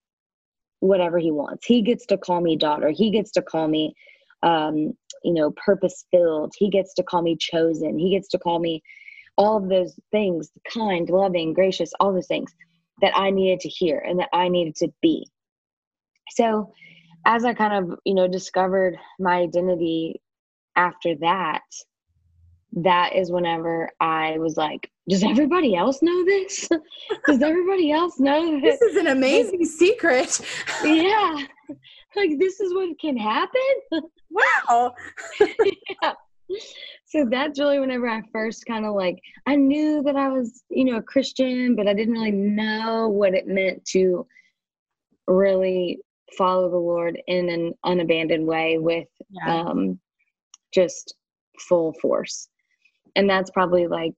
whatever 0.83 1.17
he 1.17 1.31
wants. 1.31 1.65
He 1.65 1.81
gets 1.81 2.05
to 2.07 2.17
call 2.17 2.41
me 2.41 2.57
daughter. 2.57 2.89
He 2.89 3.09
gets 3.09 3.31
to 3.31 3.41
call 3.41 3.67
me, 3.69 3.95
um, 4.43 4.93
you 5.23 5.33
know, 5.33 5.51
purpose 5.51 6.05
filled. 6.11 6.53
He 6.57 6.69
gets 6.69 6.93
to 6.95 7.03
call 7.03 7.21
me 7.21 7.37
chosen. 7.39 7.97
He 7.97 8.11
gets 8.11 8.27
to 8.29 8.39
call 8.39 8.59
me 8.59 8.83
all 9.37 9.57
of 9.57 9.69
those 9.69 9.97
things 10.11 10.51
kind, 10.71 11.09
loving, 11.09 11.53
gracious, 11.53 11.91
all 11.99 12.13
those 12.13 12.27
things 12.27 12.51
that 13.01 13.17
I 13.17 13.29
needed 13.31 13.61
to 13.61 13.69
hear 13.69 13.97
and 13.99 14.19
that 14.19 14.29
I 14.33 14.49
needed 14.49 14.75
to 14.77 14.89
be. 15.01 15.25
So, 16.31 16.73
as 17.25 17.45
I 17.45 17.53
kind 17.53 17.73
of, 17.73 17.99
you 18.05 18.13
know, 18.13 18.27
discovered 18.27 18.97
my 19.19 19.35
identity 19.35 20.21
after 20.75 21.15
that, 21.21 21.63
that 22.73 23.15
is 23.15 23.31
whenever 23.31 23.89
I 23.99 24.37
was 24.39 24.57
like, 24.57 24.89
does 25.07 25.23
everybody 25.23 25.75
else 25.75 26.01
know 26.01 26.25
this? 26.25 26.67
does 27.27 27.41
everybody 27.41 27.91
else 27.91 28.19
know 28.19 28.59
this? 28.59 28.79
This 28.79 28.91
is 28.91 28.97
an 28.97 29.07
amazing 29.07 29.65
secret. 29.65 30.39
yeah. 30.83 31.37
Like 32.15 32.31
this 32.39 32.59
is 32.59 32.73
what 32.73 32.99
can 32.99 33.17
happen. 33.17 33.61
Wow. 34.69 34.95
yeah. 35.39 36.13
So 37.05 37.27
that's 37.29 37.59
really 37.59 37.79
whenever 37.79 38.09
I 38.09 38.23
first 38.31 38.65
kind 38.65 38.83
of 38.83 38.95
like 38.95 39.19
I 39.45 39.55
knew 39.55 40.01
that 40.01 40.15
I 40.15 40.29
was, 40.29 40.63
you 40.71 40.85
know, 40.85 40.97
a 40.97 41.03
Christian, 41.03 41.75
but 41.75 41.87
I 41.87 41.93
didn't 41.93 42.15
really 42.15 42.31
know 42.31 43.09
what 43.09 43.35
it 43.35 43.45
meant 43.45 43.85
to 43.89 44.25
really 45.27 45.99
follow 46.37 46.69
the 46.69 46.77
Lord 46.77 47.21
in 47.27 47.49
an 47.49 47.73
unabandoned 47.83 48.45
way 48.45 48.77
with 48.77 49.07
yeah. 49.29 49.61
um 49.61 49.99
just 50.73 51.15
full 51.67 51.93
force 52.01 52.49
and 53.15 53.29
that's 53.29 53.51
probably 53.51 53.87
like 53.87 54.15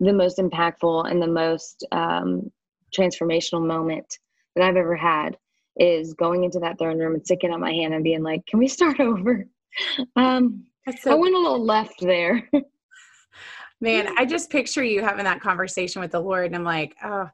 the 0.00 0.12
most 0.12 0.38
impactful 0.38 1.10
and 1.10 1.22
the 1.22 1.26
most 1.26 1.86
um, 1.92 2.50
transformational 2.96 3.64
moment 3.64 4.18
that 4.54 4.64
I've 4.64 4.76
ever 4.76 4.96
had 4.96 5.36
is 5.76 6.14
going 6.14 6.44
into 6.44 6.60
that 6.60 6.78
throne 6.78 6.98
room 6.98 7.14
and 7.14 7.24
sticking 7.24 7.50
out 7.50 7.60
my 7.60 7.72
hand 7.72 7.94
and 7.94 8.04
being 8.04 8.22
like, 8.22 8.46
"Can 8.46 8.58
we 8.58 8.68
start 8.68 9.00
over?" 9.00 9.46
Um, 10.16 10.64
so 11.00 11.12
I 11.12 11.14
went 11.14 11.34
a 11.34 11.38
little 11.38 11.64
left 11.64 12.00
there. 12.00 12.48
Man, 13.80 14.14
I 14.16 14.24
just 14.24 14.50
picture 14.50 14.84
you 14.84 15.02
having 15.02 15.24
that 15.24 15.40
conversation 15.40 16.00
with 16.00 16.12
the 16.12 16.20
Lord, 16.20 16.46
and 16.46 16.56
I'm 16.56 16.64
like, 16.64 16.94
oh, 17.04 17.28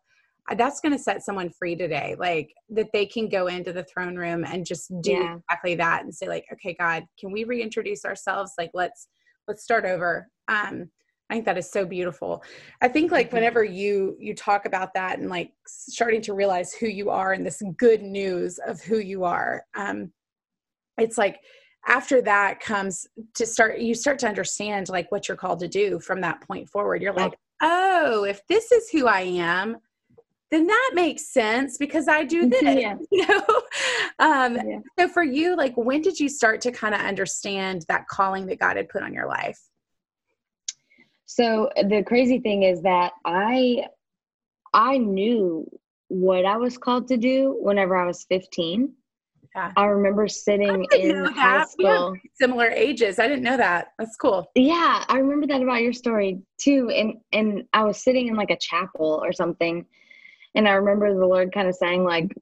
that's 0.57 0.81
going 0.81 0.93
to 0.93 0.99
set 0.99 1.23
someone 1.25 1.51
free 1.51 1.77
today. 1.77 2.17
Like 2.19 2.53
that 2.71 2.89
they 2.93 3.07
can 3.07 3.29
go 3.29 3.47
into 3.47 3.73
the 3.73 3.85
throne 3.85 4.17
room 4.17 4.45
and 4.45 4.67
just 4.67 4.93
do 5.03 5.13
yeah. 5.13 5.37
exactly 5.37 5.75
that 5.77 6.05
and 6.05 6.15
say, 6.15 6.29
like, 6.29 6.45
okay, 6.53 6.75
God, 6.79 7.05
can 7.19 7.31
we 7.31 7.45
reintroduce 7.45 8.05
ourselves? 8.05 8.53
Like, 8.59 8.71
let's 8.75 9.09
let's 9.51 9.65
start 9.65 9.85
over 9.85 10.29
um 10.47 10.89
i 11.29 11.35
think 11.35 11.45
that 11.45 11.59
is 11.59 11.71
so 11.71 11.85
beautiful 11.85 12.43
i 12.83 12.89
think 12.89 13.11
like 13.11 13.27
mm-hmm. 13.27 13.37
whenever 13.37 13.65
you 13.65 14.17
you 14.21 14.35
talk 14.35 14.65
about 14.65 14.95
that 14.95 15.19
and 15.19 15.29
like 15.29 15.51
starting 15.67 16.23
to 16.23 16.35
realize 16.35 16.73
who 16.73 16.87
you 16.87 17.11
are 17.11 17.33
and 17.33 17.45
this 17.45 17.61
good 17.77 18.03
news 18.03 18.61
of 18.67 18.81
who 18.81 18.99
you 18.99 19.25
are 19.25 19.65
um 19.77 20.13
it's 20.99 21.19
like 21.19 21.41
after 21.89 22.23
that 22.23 22.61
comes 22.61 23.07
to 23.35 23.45
start 23.45 23.81
you 23.81 23.95
start 23.95 24.19
to 24.21 24.29
understand 24.29 24.89
like 24.89 25.11
what 25.11 25.27
you're 25.27 25.37
called 25.37 25.59
to 25.59 25.69
do 25.69 25.99
from 25.99 26.21
that 26.21 26.41
point 26.47 26.69
forward 26.69 27.03
you're 27.03 27.13
like 27.13 27.35
oh 27.63 28.25
if 28.25 28.41
this 28.49 28.71
is 28.71 28.89
who 28.91 29.07
i 29.07 29.21
am 29.21 29.77
then 30.51 30.67
that 30.67 30.91
makes 30.95 31.33
sense 31.33 31.79
because 31.79 32.09
I 32.09 32.25
do 32.25 32.49
this. 32.49 32.63
Yeah. 32.63 32.97
You 33.11 33.27
know? 33.27 33.63
um, 34.19 34.57
yeah. 34.57 34.79
So 34.99 35.09
for 35.09 35.23
you, 35.23 35.57
like, 35.57 35.77
when 35.77 36.03
did 36.03 36.19
you 36.19 36.29
start 36.29 36.61
to 36.63 36.73
kind 36.73 36.95
of 36.95 37.01
understand 37.01 37.85
that 37.89 38.07
calling 38.09 38.47
that 38.47 38.59
God 38.59 38.77
had 38.77 38.89
put 38.89 39.03
on 39.03 39.13
your 39.13 39.27
life? 39.27 39.59
So 41.27 41.71
the 41.77 42.03
crazy 42.05 42.41
thing 42.41 42.65
is 42.65 42.83
that 42.83 43.13
I, 43.25 43.87
I 44.75 44.99
knew 44.99 45.69
what 46.09 46.45
I 46.45 46.57
was 46.57 46.77
called 46.77 47.07
to 47.09 47.17
do 47.17 47.57
whenever 47.61 47.97
I 47.97 48.05
was 48.05 48.27
15. 48.29 48.93
Yeah. 49.55 49.73
I 49.77 49.85
remember 49.87 50.29
sitting 50.29 50.87
I 50.93 50.97
in 50.97 51.25
high 51.27 51.65
school. 51.65 52.15
Similar 52.35 52.69
ages. 52.71 53.19
I 53.19 53.27
didn't 53.27 53.43
know 53.43 53.57
that. 53.57 53.89
That's 53.99 54.17
cool. 54.17 54.51
Yeah, 54.55 55.05
I 55.09 55.19
remember 55.19 55.47
that 55.49 55.63
about 55.63 55.83
your 55.83 55.93
story 55.93 56.41
too. 56.59 56.89
And 56.91 57.15
and 57.33 57.65
I 57.73 57.83
was 57.83 58.03
sitting 58.03 58.29
in 58.29 58.37
like 58.37 58.51
a 58.51 58.59
chapel 58.59 59.21
or 59.25 59.33
something, 59.33 59.85
and 60.55 60.69
i 60.69 60.73
remember 60.73 61.13
the 61.13 61.27
lord 61.27 61.53
kind 61.53 61.69
of 61.69 61.75
saying 61.75 62.05
like 62.05 62.33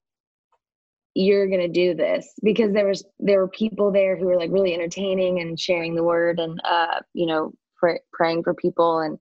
you're 1.19 1.49
going 1.49 1.61
to 1.61 1.69
do 1.69 1.95
this 1.95 2.33
because 2.45 2.73
there 2.73 2.87
was 2.87 3.05
there 3.19 3.41
were 3.41 3.49
people 3.49 3.91
there 3.91 4.17
who 4.17 4.27
were 4.27 4.37
like 4.37 4.53
really 4.53 4.73
entertaining 4.73 5.41
and 5.41 5.59
sharing 5.59 5.97
the 5.97 6.03
word 6.03 6.39
and 6.39 6.61
uh 6.65 7.01
you 7.13 7.27
know 7.27 7.53
pray, 7.77 7.99
praying 8.13 8.45
for 8.45 8.55
people. 8.55 9.01
And 9.01 9.19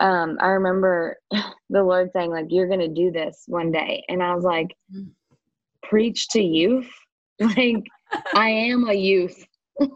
um 0.00 0.36
i 0.40 0.48
remember 0.48 1.16
the 1.70 1.82
lord 1.82 2.10
saying 2.12 2.30
like 2.30 2.46
you're 2.48 2.66
going 2.66 2.80
to 2.80 2.88
do 2.88 3.12
this 3.12 3.44
one 3.46 3.70
day. 3.70 4.04
And 4.08 4.20
i 4.20 4.34
was 4.34 4.42
like 4.42 4.74
mm. 4.92 5.08
preach 5.82 6.28
to 6.30 6.42
youth? 6.42 6.90
Like 7.38 7.84
i 8.34 8.48
am 8.48 8.88
a 8.88 8.94
youth. 8.94 9.46
I 9.80 9.88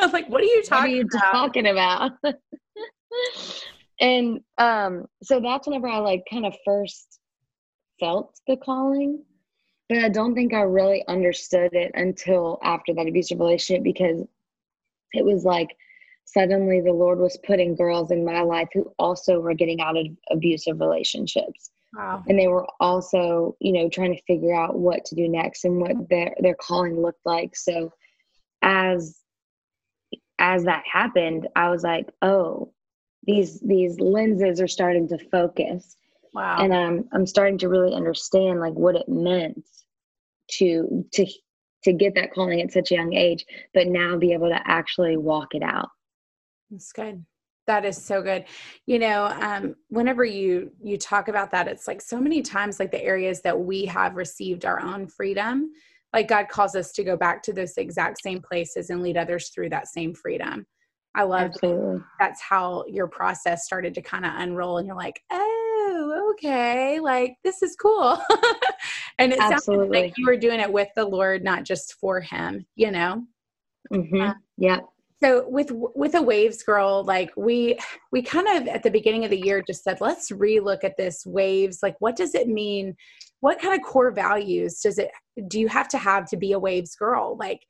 was 0.00 0.12
like 0.12 0.28
what 0.28 0.40
are 0.40 0.44
you 0.44 0.62
talking, 0.64 0.92
are 0.92 0.96
you 0.96 1.02
about? 1.02 1.32
talking 1.32 1.66
about? 1.66 2.12
And 4.00 4.40
um 4.58 5.04
so 5.22 5.38
that's 5.38 5.68
whenever 5.68 5.86
i 5.86 5.98
like 5.98 6.24
kind 6.30 6.46
of 6.46 6.54
first 6.64 7.20
felt 8.02 8.40
the 8.48 8.56
calling, 8.56 9.22
but 9.88 9.98
I 9.98 10.08
don't 10.08 10.34
think 10.34 10.52
I 10.52 10.62
really 10.62 11.06
understood 11.06 11.72
it 11.72 11.92
until 11.94 12.58
after 12.64 12.92
that 12.94 13.06
abusive 13.06 13.38
relationship 13.38 13.84
because 13.84 14.26
it 15.12 15.24
was 15.24 15.44
like 15.44 15.68
suddenly 16.24 16.80
the 16.80 16.92
Lord 16.92 17.20
was 17.20 17.38
putting 17.46 17.76
girls 17.76 18.10
in 18.10 18.24
my 18.24 18.40
life 18.40 18.68
who 18.72 18.92
also 18.98 19.38
were 19.38 19.54
getting 19.54 19.80
out 19.80 19.96
of 19.96 20.06
abusive 20.30 20.80
relationships. 20.80 21.70
Wow. 21.94 22.24
And 22.26 22.38
they 22.38 22.48
were 22.48 22.66
also, 22.80 23.54
you 23.60 23.72
know, 23.72 23.88
trying 23.88 24.16
to 24.16 24.22
figure 24.22 24.54
out 24.54 24.78
what 24.78 25.04
to 25.06 25.14
do 25.14 25.28
next 25.28 25.64
and 25.64 25.80
what 25.80 26.08
their 26.08 26.34
their 26.40 26.54
calling 26.54 27.00
looked 27.00 27.24
like. 27.24 27.54
So 27.54 27.92
as 28.62 29.18
as 30.38 30.64
that 30.64 30.82
happened, 30.90 31.48
I 31.54 31.68
was 31.68 31.82
like, 31.84 32.08
oh, 32.22 32.72
these 33.24 33.60
these 33.60 34.00
lenses 34.00 34.60
are 34.60 34.68
starting 34.68 35.06
to 35.08 35.18
focus 35.18 35.96
Wow. 36.32 36.58
And 36.58 36.72
um, 36.72 37.08
I'm 37.12 37.26
starting 37.26 37.58
to 37.58 37.68
really 37.68 37.94
understand 37.94 38.60
like 38.60 38.72
what 38.72 38.96
it 38.96 39.08
meant 39.08 39.62
to 40.52 41.04
to 41.12 41.26
to 41.84 41.92
get 41.92 42.14
that 42.14 42.32
calling 42.32 42.60
at 42.60 42.72
such 42.72 42.92
a 42.92 42.94
young 42.94 43.12
age, 43.12 43.44
but 43.74 43.88
now 43.88 44.16
be 44.16 44.32
able 44.32 44.48
to 44.48 44.60
actually 44.64 45.16
walk 45.16 45.54
it 45.54 45.62
out. 45.62 45.88
That's 46.70 46.92
good. 46.92 47.24
That 47.66 47.84
is 47.84 48.02
so 48.02 48.22
good. 48.22 48.44
You 48.86 48.98
know, 48.98 49.26
um, 49.40 49.76
whenever 49.88 50.24
you 50.24 50.72
you 50.82 50.96
talk 50.96 51.28
about 51.28 51.50
that, 51.52 51.68
it's 51.68 51.86
like 51.86 52.00
so 52.00 52.20
many 52.20 52.42
times 52.42 52.80
like 52.80 52.90
the 52.90 53.02
areas 53.02 53.40
that 53.42 53.58
we 53.58 53.84
have 53.86 54.16
received 54.16 54.64
our 54.64 54.80
own 54.80 55.06
freedom, 55.06 55.70
like 56.12 56.28
God 56.28 56.48
calls 56.48 56.74
us 56.74 56.92
to 56.92 57.04
go 57.04 57.16
back 57.16 57.42
to 57.44 57.52
those 57.52 57.76
exact 57.76 58.20
same 58.22 58.40
places 58.40 58.90
and 58.90 59.02
lead 59.02 59.16
others 59.16 59.50
through 59.50 59.70
that 59.70 59.88
same 59.88 60.14
freedom. 60.14 60.66
I 61.14 61.24
love 61.24 61.52
that's 62.18 62.40
how 62.40 62.84
your 62.88 63.06
process 63.06 63.66
started 63.66 63.94
to 63.94 64.02
kind 64.02 64.24
of 64.24 64.32
unroll, 64.34 64.78
and 64.78 64.86
you're 64.86 64.96
like, 64.96 65.20
oh 65.30 65.51
okay, 66.32 67.00
like 67.00 67.36
this 67.44 67.62
is 67.62 67.76
cool. 67.76 68.20
and 69.18 69.32
it 69.32 69.40
Absolutely. 69.40 70.02
like 70.02 70.14
you 70.16 70.26
were 70.26 70.36
doing 70.36 70.60
it 70.60 70.72
with 70.72 70.88
the 70.96 71.04
Lord, 71.04 71.42
not 71.44 71.64
just 71.64 71.94
for 71.94 72.20
Him, 72.20 72.66
you 72.76 72.90
know? 72.90 73.24
Mm-hmm. 73.92 74.20
Uh, 74.20 74.34
yeah. 74.56 74.78
so 75.22 75.46
with 75.48 75.70
with 75.72 76.14
a 76.14 76.22
waves 76.22 76.62
girl 76.62 77.04
like 77.04 77.30
we 77.36 77.78
we 78.10 78.22
kind 78.22 78.48
of 78.48 78.68
at 78.68 78.82
the 78.82 78.90
beginning 78.90 79.24
of 79.24 79.30
the 79.30 79.44
year 79.44 79.62
just 79.66 79.84
said 79.84 80.00
let's 80.00 80.30
relook 80.30 80.82
at 80.84 80.96
this 80.96 81.26
waves 81.26 81.80
like 81.82 81.96
what 81.98 82.16
does 82.16 82.34
it 82.34 82.48
mean 82.48 82.94
what 83.40 83.60
kind 83.60 83.74
of 83.74 83.84
core 83.84 84.12
values 84.12 84.80
does 84.80 84.98
it 84.98 85.10
do 85.48 85.60
you 85.60 85.68
have 85.68 85.88
to 85.88 85.98
have 85.98 86.26
to 86.30 86.36
be 86.36 86.52
a 86.52 86.58
waves 86.58 86.94
girl 86.94 87.36
like 87.38 87.60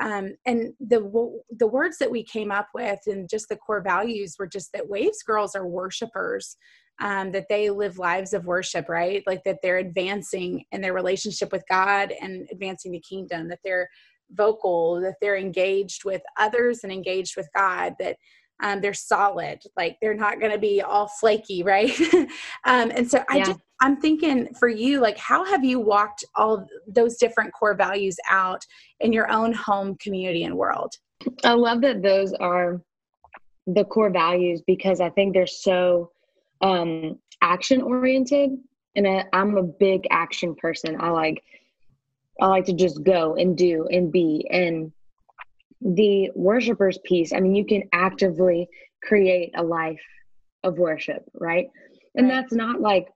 um, 0.00 0.34
and 0.44 0.74
the 0.80 1.40
the 1.58 1.66
words 1.66 1.98
that 1.98 2.10
we 2.10 2.22
came 2.22 2.50
up 2.50 2.68
with 2.74 3.00
and 3.06 3.28
just 3.28 3.48
the 3.48 3.56
core 3.56 3.82
values 3.82 4.36
were 4.38 4.46
just 4.46 4.72
that 4.72 4.88
waves 4.88 5.22
girls 5.22 5.54
are 5.54 5.66
worshipers 5.66 6.56
um, 7.00 7.32
that 7.32 7.46
they 7.48 7.70
live 7.70 7.98
lives 7.98 8.32
of 8.32 8.46
worship 8.46 8.88
right? 8.88 9.22
Like 9.26 9.42
that 9.44 9.58
they're 9.62 9.78
advancing 9.78 10.64
in 10.72 10.80
their 10.80 10.94
relationship 10.94 11.52
with 11.52 11.64
god 11.70 12.12
and 12.20 12.48
advancing 12.52 12.92
the 12.92 13.00
kingdom 13.00 13.48
that 13.48 13.60
they're 13.64 13.88
vocal 14.32 15.00
that 15.00 15.14
they're 15.20 15.36
engaged 15.36 16.04
with 16.04 16.22
others 16.36 16.80
and 16.82 16.92
engaged 16.92 17.36
with 17.36 17.48
god 17.54 17.94
that 18.00 18.16
um, 18.62 18.80
they're 18.80 18.94
solid 18.94 19.60
like 19.76 19.96
they're 20.00 20.14
not 20.14 20.40
going 20.40 20.52
to 20.52 20.58
be 20.58 20.80
all 20.82 21.08
flaky 21.08 21.62
right? 21.62 21.92
Um, 22.64 22.90
and 22.94 23.08
so 23.08 23.22
i 23.28 23.36
yeah. 23.38 23.44
just 23.44 23.60
i'm 23.80 24.00
thinking 24.00 24.52
for 24.58 24.68
you 24.68 25.00
like 25.00 25.16
how 25.18 25.44
have 25.44 25.64
you 25.64 25.78
walked 25.78 26.24
all 26.34 26.66
those 26.86 27.16
different 27.16 27.52
core 27.52 27.74
values 27.74 28.16
out 28.30 28.64
in 29.00 29.12
your 29.12 29.30
own 29.30 29.52
home 29.52 29.96
community 29.96 30.44
and 30.44 30.56
world? 30.56 30.92
I 31.44 31.52
love 31.52 31.80
that 31.82 32.02
those 32.02 32.32
are 32.34 32.80
the 33.66 33.84
core 33.84 34.10
values 34.10 34.62
because 34.66 35.00
i 35.00 35.10
think 35.10 35.34
they're 35.34 35.46
so 35.46 36.10
um, 36.62 37.18
action 37.42 37.82
oriented 37.82 38.58
and 38.96 39.06
I, 39.06 39.24
i'm 39.32 39.56
a 39.56 39.62
big 39.62 40.06
action 40.10 40.54
person. 40.54 40.96
I 40.98 41.10
like 41.10 41.42
i 42.40 42.46
like 42.46 42.64
to 42.66 42.72
just 42.72 43.02
go 43.02 43.36
and 43.36 43.56
do 43.56 43.86
and 43.90 44.10
be 44.10 44.46
and 44.50 44.92
the 45.80 46.30
worshipers 46.34 46.98
piece, 47.04 47.32
I 47.32 47.40
mean, 47.40 47.54
you 47.54 47.64
can 47.64 47.84
actively 47.92 48.68
create 49.02 49.52
a 49.56 49.62
life 49.62 50.02
of 50.64 50.78
worship, 50.78 51.22
right? 51.34 51.68
And 52.14 52.30
that's 52.30 52.52
not 52.52 52.80
like, 52.80 53.08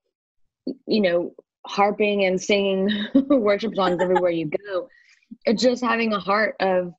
you 0.86 1.00
know, 1.00 1.34
harping 1.66 2.24
and 2.24 2.40
singing 2.40 3.06
worship 3.14 3.74
songs 3.74 3.98
everywhere 4.00 4.30
you 4.30 4.50
go. 4.68 4.88
It's 5.44 5.62
just 5.62 5.82
having 5.82 6.12
a 6.12 6.20
heart 6.20 6.56
of 6.60 6.92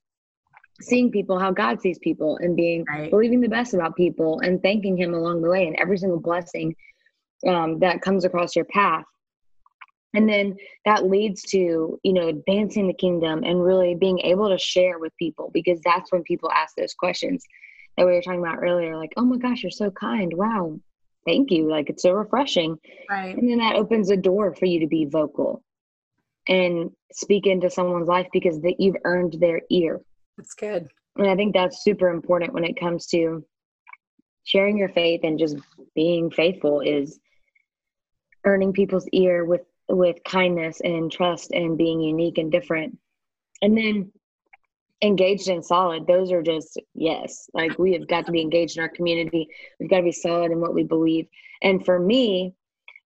seeing 0.80 1.10
people 1.10 1.38
how 1.38 1.52
God 1.52 1.80
sees 1.80 1.98
people 1.98 2.38
and 2.38 2.56
being 2.56 2.84
right. 2.88 3.10
believing 3.10 3.40
the 3.40 3.48
best 3.48 3.74
about 3.74 3.96
people 3.96 4.40
and 4.40 4.60
thanking 4.62 4.96
Him 4.96 5.14
along 5.14 5.42
the 5.42 5.48
way 5.48 5.66
and 5.66 5.76
every 5.76 5.96
single 5.96 6.20
blessing 6.20 6.74
um, 7.46 7.78
that 7.80 8.02
comes 8.02 8.24
across 8.24 8.56
your 8.56 8.64
path 8.66 9.04
and 10.14 10.28
then 10.28 10.56
that 10.84 11.08
leads 11.08 11.42
to 11.42 11.98
you 12.02 12.12
know 12.12 12.28
advancing 12.28 12.86
the 12.86 12.94
kingdom 12.94 13.42
and 13.44 13.62
really 13.62 13.94
being 13.94 14.18
able 14.20 14.48
to 14.48 14.58
share 14.58 14.98
with 14.98 15.16
people 15.18 15.50
because 15.52 15.80
that's 15.84 16.12
when 16.12 16.22
people 16.22 16.50
ask 16.50 16.74
those 16.76 16.94
questions 16.94 17.44
that 17.96 18.06
we 18.06 18.12
were 18.12 18.22
talking 18.22 18.40
about 18.40 18.62
earlier 18.62 18.96
like 18.96 19.12
oh 19.16 19.24
my 19.24 19.36
gosh 19.36 19.62
you're 19.62 19.70
so 19.70 19.90
kind. 19.90 20.32
Wow. 20.34 20.78
Thank 21.24 21.50
you. 21.50 21.68
Like 21.68 21.88
it's 21.88 22.02
so 22.02 22.12
refreshing. 22.12 22.78
Right. 23.08 23.36
And 23.36 23.48
then 23.48 23.58
that 23.58 23.76
opens 23.76 24.10
a 24.10 24.16
door 24.16 24.54
for 24.54 24.66
you 24.66 24.80
to 24.80 24.86
be 24.86 25.04
vocal 25.04 25.62
and 26.48 26.90
speak 27.12 27.46
into 27.46 27.70
someone's 27.70 28.08
life 28.08 28.26
because 28.32 28.60
that 28.62 28.80
you've 28.80 28.96
earned 29.04 29.34
their 29.34 29.62
ear. 29.70 30.00
That's 30.36 30.54
good. 30.54 30.88
And 31.16 31.28
i 31.28 31.36
think 31.36 31.52
that's 31.52 31.84
super 31.84 32.08
important 32.08 32.54
when 32.54 32.64
it 32.64 32.80
comes 32.80 33.06
to 33.08 33.44
sharing 34.44 34.78
your 34.78 34.88
faith 34.88 35.20
and 35.24 35.38
just 35.38 35.56
being 35.94 36.30
faithful 36.30 36.80
is 36.80 37.20
earning 38.44 38.72
people's 38.72 39.06
ear 39.12 39.44
with 39.44 39.60
with 39.92 40.24
kindness 40.24 40.80
and 40.80 41.12
trust 41.12 41.52
and 41.52 41.76
being 41.76 42.00
unique 42.00 42.38
and 42.38 42.50
different. 42.50 42.98
And 43.60 43.76
then 43.76 44.10
engaged 45.02 45.48
and 45.48 45.64
solid, 45.64 46.06
those 46.06 46.32
are 46.32 46.42
just 46.42 46.80
yes. 46.94 47.50
Like 47.52 47.78
we 47.78 47.92
have 47.92 48.08
got 48.08 48.26
to 48.26 48.32
be 48.32 48.40
engaged 48.40 48.78
in 48.78 48.82
our 48.82 48.88
community. 48.88 49.48
We've 49.78 49.90
got 49.90 49.98
to 49.98 50.02
be 50.02 50.12
solid 50.12 50.50
in 50.50 50.60
what 50.60 50.74
we 50.74 50.82
believe. 50.82 51.26
And 51.62 51.84
for 51.84 51.98
me, 51.98 52.54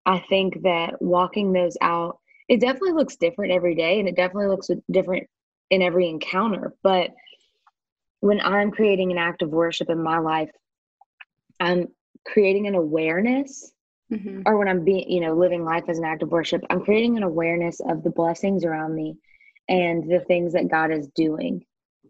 I 0.05 0.19
think 0.29 0.61
that 0.61 1.01
walking 1.01 1.51
those 1.51 1.75
out, 1.81 2.19
it 2.47 2.61
definitely 2.61 2.93
looks 2.93 3.15
different 3.15 3.51
every 3.51 3.73
day 3.73 3.99
and 3.99 4.07
it 4.07 4.15
definitely 4.15 4.47
looks 4.47 4.69
different 4.91 5.27
in 5.71 5.81
every 5.81 6.07
encounter. 6.07 6.75
But 6.83 7.09
when 8.19 8.39
I'm 8.41 8.69
creating 8.69 9.11
an 9.11 9.17
act 9.17 9.41
of 9.41 9.49
worship 9.49 9.89
in 9.89 10.03
my 10.03 10.19
life, 10.19 10.51
I'm 11.59 11.87
creating 12.25 12.67
an 12.67 12.75
awareness 12.75 13.71
mm-hmm. 14.11 14.41
or 14.45 14.57
when 14.57 14.67
I'm 14.67 14.83
being, 14.83 15.09
you 15.09 15.21
know, 15.21 15.33
living 15.33 15.63
life 15.63 15.85
as 15.87 15.97
an 15.97 16.05
act 16.05 16.23
of 16.23 16.31
worship, 16.31 16.63
I'm 16.69 16.81
creating 16.81 17.17
an 17.17 17.23
awareness 17.23 17.79
of 17.79 18.03
the 18.03 18.09
blessings 18.09 18.63
around 18.65 18.95
me 18.95 19.17
and 19.67 20.09
the 20.09 20.19
things 20.19 20.53
that 20.53 20.69
God 20.69 20.91
is 20.91 21.07
doing, 21.15 21.63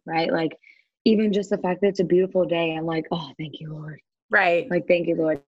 right? 0.05 0.31
Like, 0.31 0.57
even 1.05 1.31
just 1.31 1.51
the 1.51 1.57
fact 1.57 1.81
that 1.81 1.87
it's 1.87 1.99
a 1.99 2.05
beautiful 2.05 2.45
day, 2.45 2.75
I'm 2.75 2.85
like, 2.85 3.05
oh, 3.11 3.31
thank 3.37 3.59
you, 3.59 3.71
Lord. 3.73 3.99
Right. 4.29 4.69
Like, 4.69 4.87
thank 4.87 5.07
you, 5.07 5.15
Lord. 5.15 5.41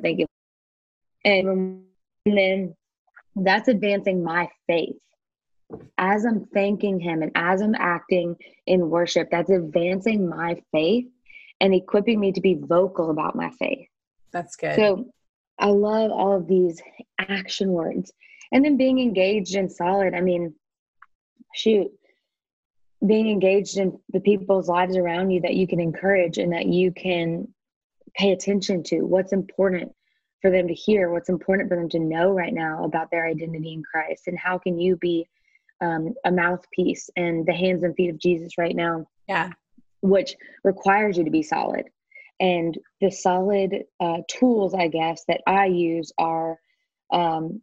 Thank 0.00 0.18
you. 0.20 0.26
And, 1.24 1.84
and 2.24 2.38
then 2.38 2.74
that's 3.36 3.68
advancing 3.68 4.24
my 4.24 4.48
faith. 4.66 4.96
As 5.98 6.24
I'm 6.24 6.46
thanking 6.46 7.00
Him 7.00 7.22
and 7.22 7.32
as 7.34 7.60
I'm 7.60 7.74
acting 7.74 8.36
in 8.66 8.88
worship, 8.88 9.28
that's 9.30 9.50
advancing 9.50 10.28
my 10.28 10.62
faith 10.72 11.06
and 11.60 11.74
equipping 11.74 12.20
me 12.20 12.32
to 12.32 12.40
be 12.40 12.54
vocal 12.54 13.10
about 13.10 13.34
my 13.34 13.50
faith. 13.58 13.88
That's 14.32 14.56
good. 14.56 14.76
So 14.76 15.10
I 15.58 15.68
love 15.68 16.10
all 16.10 16.36
of 16.36 16.46
these 16.46 16.80
action 17.18 17.70
words. 17.70 18.12
And 18.52 18.64
then 18.64 18.76
being 18.76 18.98
engaged 18.98 19.56
and 19.56 19.70
solid. 19.70 20.14
I 20.14 20.20
mean, 20.20 20.54
shoot, 21.54 21.90
being 23.04 23.28
engaged 23.28 23.78
in 23.78 23.98
the 24.10 24.20
people's 24.20 24.68
lives 24.68 24.96
around 24.96 25.30
you 25.30 25.40
that 25.40 25.54
you 25.54 25.66
can 25.66 25.80
encourage 25.80 26.38
and 26.38 26.52
that 26.52 26.66
you 26.66 26.92
can 26.92 27.48
pay 28.14 28.32
attention 28.32 28.82
to 28.84 29.02
what's 29.02 29.32
important 29.32 29.92
for 30.42 30.50
them 30.50 30.68
to 30.68 30.74
hear, 30.74 31.10
what's 31.10 31.28
important 31.28 31.68
for 31.68 31.76
them 31.76 31.88
to 31.90 31.98
know 31.98 32.30
right 32.30 32.54
now 32.54 32.84
about 32.84 33.10
their 33.10 33.26
identity 33.26 33.72
in 33.72 33.82
Christ, 33.82 34.26
and 34.26 34.38
how 34.38 34.58
can 34.58 34.78
you 34.78 34.96
be 34.96 35.26
um, 35.80 36.14
a 36.24 36.30
mouthpiece 36.30 37.10
and 37.16 37.44
the 37.46 37.52
hands 37.52 37.82
and 37.82 37.94
feet 37.96 38.10
of 38.10 38.18
Jesus 38.18 38.58
right 38.58 38.76
now? 38.76 39.06
Yeah. 39.28 39.50
Which 40.02 40.36
requires 40.62 41.18
you 41.18 41.24
to 41.24 41.30
be 41.30 41.42
solid. 41.42 41.86
And 42.38 42.76
the 43.00 43.10
solid 43.10 43.84
uh, 44.00 44.18
tools, 44.28 44.74
I 44.74 44.88
guess, 44.88 45.24
that 45.28 45.40
I 45.46 45.66
use 45.66 46.12
are, 46.18 46.58
um, 47.10 47.62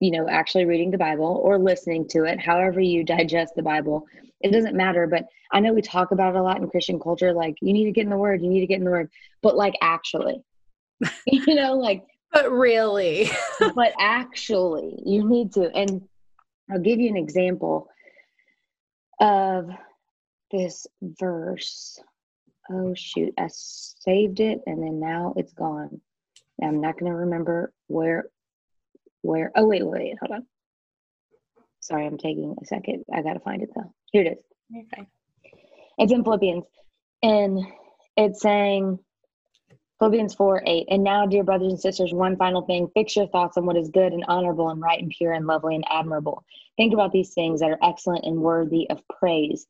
you 0.00 0.10
know, 0.10 0.28
actually 0.28 0.66
reading 0.66 0.90
the 0.90 0.98
Bible 0.98 1.40
or 1.42 1.58
listening 1.58 2.06
to 2.08 2.24
it, 2.24 2.38
however 2.38 2.80
you 2.80 3.04
digest 3.04 3.54
the 3.56 3.62
Bible. 3.62 4.06
It 4.40 4.52
doesn't 4.52 4.76
matter. 4.76 5.06
But 5.06 5.24
I 5.52 5.60
know 5.60 5.72
we 5.72 5.80
talk 5.80 6.10
about 6.10 6.34
it 6.34 6.38
a 6.38 6.42
lot 6.42 6.60
in 6.60 6.68
Christian 6.68 7.00
culture 7.00 7.32
like, 7.32 7.54
you 7.62 7.72
need 7.72 7.86
to 7.86 7.92
get 7.92 8.04
in 8.04 8.10
the 8.10 8.18
Word, 8.18 8.42
you 8.42 8.50
need 8.50 8.60
to 8.60 8.66
get 8.66 8.78
in 8.78 8.84
the 8.84 8.90
Word. 8.90 9.10
But 9.42 9.56
like, 9.56 9.74
actually, 9.80 10.42
you 11.26 11.54
know, 11.54 11.74
like, 11.74 12.04
but 12.32 12.50
really, 12.52 13.30
but 13.74 13.92
actually, 13.98 15.00
you 15.06 15.26
need 15.26 15.52
to. 15.54 15.70
And 15.74 16.02
I'll 16.70 16.80
give 16.80 17.00
you 17.00 17.08
an 17.08 17.16
example 17.16 17.88
of 19.20 19.70
this 20.50 20.86
verse 21.02 21.98
oh 22.70 22.94
shoot, 22.94 23.34
I 23.38 23.48
saved 23.48 24.40
it 24.40 24.60
and 24.66 24.82
then 24.82 25.00
now 25.00 25.34
it's 25.36 25.52
gone. 25.52 26.00
I'm 26.62 26.80
not 26.80 26.98
going 26.98 27.10
to 27.10 27.18
remember 27.18 27.72
where, 27.86 28.26
where, 29.22 29.52
oh 29.54 29.66
wait, 29.66 29.86
wait, 29.86 30.14
hold 30.20 30.32
on. 30.32 30.46
Sorry, 31.80 32.06
I'm 32.06 32.18
taking 32.18 32.56
a 32.60 32.64
second. 32.66 33.04
I 33.12 33.22
got 33.22 33.34
to 33.34 33.40
find 33.40 33.62
it 33.62 33.70
though. 33.74 33.92
Here 34.12 34.22
it 34.22 34.38
is. 34.38 34.84
Okay. 34.92 35.06
It's 35.98 36.12
in 36.12 36.24
Philippians 36.24 36.64
and 37.22 37.60
it's 38.16 38.40
saying, 38.40 38.98
Philippians 39.98 40.34
4 40.34 40.62
8. 40.66 40.86
And 40.90 41.04
now, 41.04 41.26
dear 41.26 41.42
brothers 41.42 41.72
and 41.72 41.80
sisters, 41.80 42.12
one 42.12 42.36
final 42.36 42.62
thing 42.62 42.88
fix 42.92 43.16
your 43.16 43.28
thoughts 43.28 43.56
on 43.56 43.64
what 43.64 43.76
is 43.76 43.88
good 43.88 44.12
and 44.12 44.24
honorable 44.28 44.68
and 44.68 44.80
right 44.80 45.00
and 45.00 45.10
pure 45.10 45.32
and 45.32 45.46
lovely 45.46 45.74
and 45.74 45.84
admirable. 45.88 46.44
Think 46.76 46.92
about 46.92 47.12
these 47.12 47.32
things 47.32 47.60
that 47.60 47.70
are 47.70 47.78
excellent 47.82 48.26
and 48.26 48.36
worthy 48.36 48.88
of 48.90 49.00
praise. 49.08 49.66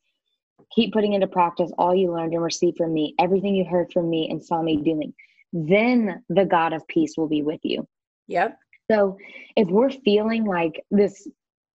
Keep 0.74 0.92
putting 0.92 1.14
into 1.14 1.26
practice 1.26 1.70
all 1.78 1.94
you 1.94 2.12
learned 2.12 2.34
and 2.34 2.42
received 2.42 2.76
from 2.76 2.92
me, 2.92 3.14
everything 3.18 3.54
you 3.54 3.64
heard 3.64 3.92
from 3.92 4.10
me 4.10 4.28
and 4.30 4.42
saw 4.42 4.62
me 4.62 4.76
doing. 4.76 5.14
Then 5.52 6.22
the 6.28 6.44
God 6.44 6.72
of 6.72 6.86
peace 6.88 7.14
will 7.16 7.28
be 7.28 7.42
with 7.42 7.60
you. 7.62 7.86
Yep. 8.28 8.58
So 8.90 9.16
if 9.56 9.68
we're 9.68 9.90
feeling 9.90 10.44
like 10.44 10.84
this 10.90 11.26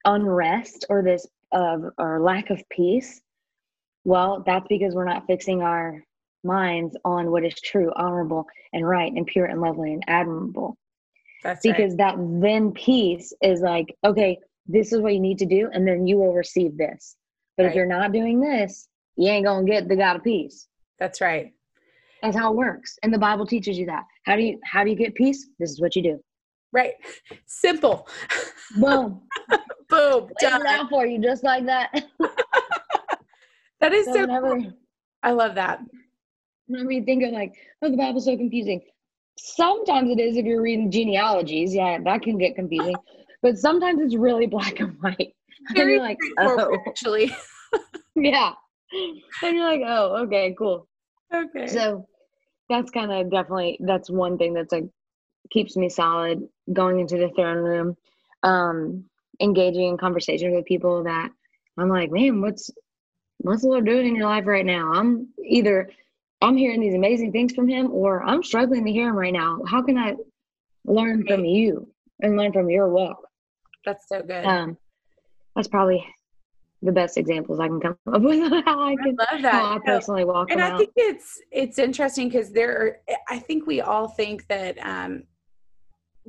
unrest 0.06 0.86
or 0.90 1.02
this 1.04 1.26
uh, 1.52 1.78
or 1.98 2.22
lack 2.22 2.50
of 2.50 2.62
peace, 2.70 3.22
well, 4.04 4.44
that's 4.46 4.68
because 4.68 4.94
we're 4.94 5.06
not 5.06 5.28
fixing 5.28 5.62
our 5.62 6.04
minds 6.44 6.96
on 7.06 7.32
what 7.32 7.46
is 7.46 7.60
true, 7.62 7.92
honorable, 7.96 8.48
and 8.74 8.88
right, 8.88 9.12
and 9.12 9.26
pure, 9.26 9.46
and 9.46 9.62
lovely, 9.62 9.94
and 9.94 10.04
admirable. 10.08 10.78
That's 11.44 11.62
because 11.62 11.92
right. 11.92 11.98
that 11.98 12.16
then 12.42 12.72
peace 12.72 13.34
is 13.42 13.62
like, 13.62 13.96
okay, 14.04 14.38
this 14.68 14.94
is 14.94 15.00
what 15.00 15.14
you 15.14 15.20
need 15.20 15.40
to 15.40 15.46
do, 15.46 15.70
and 15.74 15.88
then 15.88 16.08
you 16.08 16.18
will 16.18 16.34
receive 16.34 16.78
this. 16.78 17.16
But 17.62 17.66
right. 17.66 17.70
if 17.74 17.76
you're 17.76 17.86
not 17.86 18.12
doing 18.12 18.40
this, 18.40 18.88
you 19.18 19.30
ain't 19.30 19.46
gonna 19.46 19.68
get 19.68 19.88
the 19.88 19.96
God 19.96 20.16
of 20.16 20.24
peace. 20.24 20.68
That's 20.98 21.22
right. 21.22 21.54
That's 22.24 22.36
how 22.36 22.52
it 22.52 22.56
works. 22.56 22.98
And 23.04 23.14
the 23.14 23.20
Bible 23.20 23.46
teaches 23.46 23.78
you 23.78 23.86
that. 23.86 24.04
How 24.26 24.36
do 24.36 24.42
you 24.42 24.60
how 24.64 24.84
do 24.84 24.90
you 24.90 24.96
get 24.96 25.14
peace? 25.14 25.48
This 25.60 25.70
is 25.70 25.80
what 25.80 25.96
you 25.96 26.02
do. 26.02 26.20
Right. 26.72 26.94
Simple. 27.46 28.08
Boom. 28.78 29.22
Boom. 29.90 30.30
Done. 30.40 30.66
out 30.66 30.90
for 30.90 31.06
you 31.06 31.22
just 31.22 31.44
like 31.44 31.68
that. 31.68 31.92
that 33.80 33.94
is 33.94 34.08
so, 34.08 34.14
so 34.14 34.22
whenever, 34.22 34.56
cool. 34.56 34.74
I 35.22 35.32
love 35.34 35.54
that. 35.54 35.82
When 36.66 36.88
we 36.88 37.02
think 37.02 37.24
of 37.24 37.32
like, 37.32 37.54
oh, 37.84 37.92
the 37.92 37.98
Bible's 37.98 38.26
so 38.26 38.36
confusing. 38.36 38.82
Sometimes 39.38 40.10
it 40.10 40.20
is 40.20 40.36
if 40.36 40.46
you're 40.46 40.64
reading 40.64 40.90
genealogies. 40.90 41.76
Yeah, 41.76 42.00
that 42.04 42.24
can 42.24 42.40
get 42.40 42.56
confusing. 42.56 42.96
but 43.44 43.60
sometimes 43.60 44.02
it's 44.02 44.16
really 44.16 44.48
black 44.48 44.80
and 44.80 44.98
white. 45.00 45.36
Very 45.76 45.94
you're 45.94 46.02
like, 46.02 46.18
oh. 46.40 46.78
actually. 46.88 47.36
yeah. 48.16 48.54
And 49.44 49.56
you're 49.56 49.66
like, 49.66 49.82
oh, 49.86 50.24
okay, 50.24 50.56
cool. 50.58 50.88
Okay. 51.34 51.68
So 51.68 52.08
that's 52.70 52.92
kind 52.92 53.12
of 53.12 53.32
definitely 53.32 53.78
that's 53.82 54.10
one 54.10 54.38
thing 54.38 54.54
that's 54.54 54.72
like 54.72 54.86
keeps 55.52 55.76
me 55.76 55.90
solid 55.90 56.48
going 56.72 57.00
into 57.00 57.18
the 57.18 57.30
throne 57.30 57.58
room. 57.58 57.98
Um, 58.44 59.06
engaging 59.40 59.88
in 59.88 59.98
conversations 59.98 60.56
with 60.56 60.66
people 60.66 61.04
that 61.04 61.30
I'm 61.78 61.90
like, 61.90 62.12
man, 62.12 62.42
what's 62.42 62.70
what's 63.40 63.62
the 63.62 63.70
Lord 63.70 63.86
doing 63.86 64.08
in 64.08 64.16
your 64.16 64.28
life 64.28 64.46
right 64.46 64.66
now? 64.66 64.94
I'm 64.94 65.30
either 65.44 65.90
I'm 66.42 66.58
hearing 66.58 66.82
these 66.82 66.96
amazing 66.96 67.32
things 67.32 67.54
from 67.54 67.68
him 67.68 67.92
or 67.92 68.24
I'm 68.24 68.44
struggling 68.44 68.86
to 68.86 68.92
hear 68.92 69.10
him 69.10 69.16
right 69.16 69.34
now. 69.34 69.62
How 69.68 69.82
can 69.82 69.98
I 69.98 70.16
learn 70.86 71.26
from 71.26 71.46
you 71.46 71.88
and 72.22 72.38
learn 72.38 72.52
from 72.52 72.70
your 72.70 72.90
walk? 72.90 73.18
That's 73.86 74.08
so 74.08 74.22
good. 74.22 74.46
Um, 74.46 74.78
that's 75.56 75.68
probably 75.68 76.06
the 76.82 76.92
best 76.92 77.18
examples 77.18 77.60
I 77.60 77.68
can 77.68 77.80
come 77.80 77.96
up 78.14 78.22
with 78.22 78.66
how 78.66 78.82
I 78.82 78.96
can 78.96 79.16
I 79.20 79.34
love 79.34 79.42
that. 79.44 79.54
How 79.54 79.76
I 79.76 79.80
personally 79.86 80.26
walk. 80.26 80.52
And 80.52 80.62
I 80.62 80.72
out. 80.72 80.80
think 80.80 80.92
it's 80.96 81.40
it's 81.52 81.80
interesting 81.80 82.30
because 82.30 82.52
there 82.52 82.78
are 82.78 83.16
I 83.30 83.40
think 83.40 83.68
we 83.68 83.82
all 83.82 84.08
think 84.08 84.48
that 84.48 84.78
um 84.80 85.24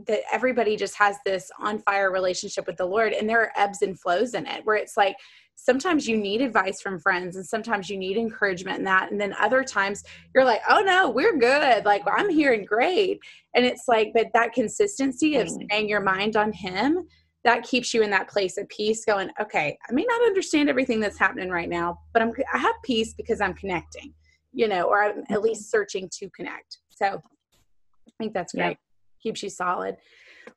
that 0.06 0.20
everybody 0.32 0.76
just 0.76 0.96
has 0.96 1.16
this 1.24 1.50
on 1.58 1.78
fire 1.78 2.10
relationship 2.10 2.66
with 2.66 2.76
the 2.76 2.84
Lord 2.84 3.12
and 3.12 3.28
there 3.28 3.40
are 3.40 3.52
ebbs 3.56 3.82
and 3.82 3.98
flows 3.98 4.34
in 4.34 4.46
it 4.46 4.64
where 4.64 4.76
it's 4.76 4.96
like 4.96 5.16
sometimes 5.54 6.08
you 6.08 6.16
need 6.16 6.40
advice 6.40 6.80
from 6.80 6.98
friends 6.98 7.36
and 7.36 7.46
sometimes 7.46 7.88
you 7.88 7.96
need 7.96 8.16
encouragement 8.16 8.78
in 8.78 8.84
that 8.84 9.10
and 9.10 9.20
then 9.20 9.34
other 9.38 9.62
times 9.62 10.02
you're 10.34 10.44
like 10.44 10.62
oh 10.68 10.80
no 10.80 11.10
we're 11.10 11.36
good 11.36 11.84
like 11.84 12.02
i'm 12.06 12.30
hearing 12.30 12.64
great 12.64 13.20
and 13.54 13.64
it's 13.64 13.84
like 13.86 14.10
but 14.14 14.28
that 14.32 14.52
consistency 14.54 15.36
of 15.36 15.48
staying 15.48 15.88
your 15.88 16.00
mind 16.00 16.36
on 16.36 16.52
him 16.52 17.06
that 17.44 17.64
keeps 17.64 17.92
you 17.92 18.02
in 18.02 18.10
that 18.10 18.28
place 18.28 18.56
of 18.56 18.68
peace 18.68 19.04
going 19.04 19.30
okay 19.40 19.76
i 19.88 19.92
may 19.92 20.04
not 20.04 20.22
understand 20.22 20.68
everything 20.68 21.00
that's 21.00 21.18
happening 21.18 21.50
right 21.50 21.68
now 21.68 21.98
but 22.12 22.22
i'm 22.22 22.32
i 22.52 22.58
have 22.58 22.74
peace 22.82 23.14
because 23.14 23.40
i'm 23.40 23.54
connecting 23.54 24.12
you 24.52 24.68
know 24.68 24.82
or 24.82 25.02
i'm 25.02 25.24
at 25.30 25.42
least 25.42 25.70
searching 25.70 26.08
to 26.12 26.28
connect. 26.30 26.78
So 26.90 27.06
i 27.06 28.10
think 28.18 28.32
that's 28.34 28.52
great. 28.52 28.70
Yeah. 28.70 28.74
keeps 29.22 29.42
you 29.42 29.50
solid. 29.50 29.96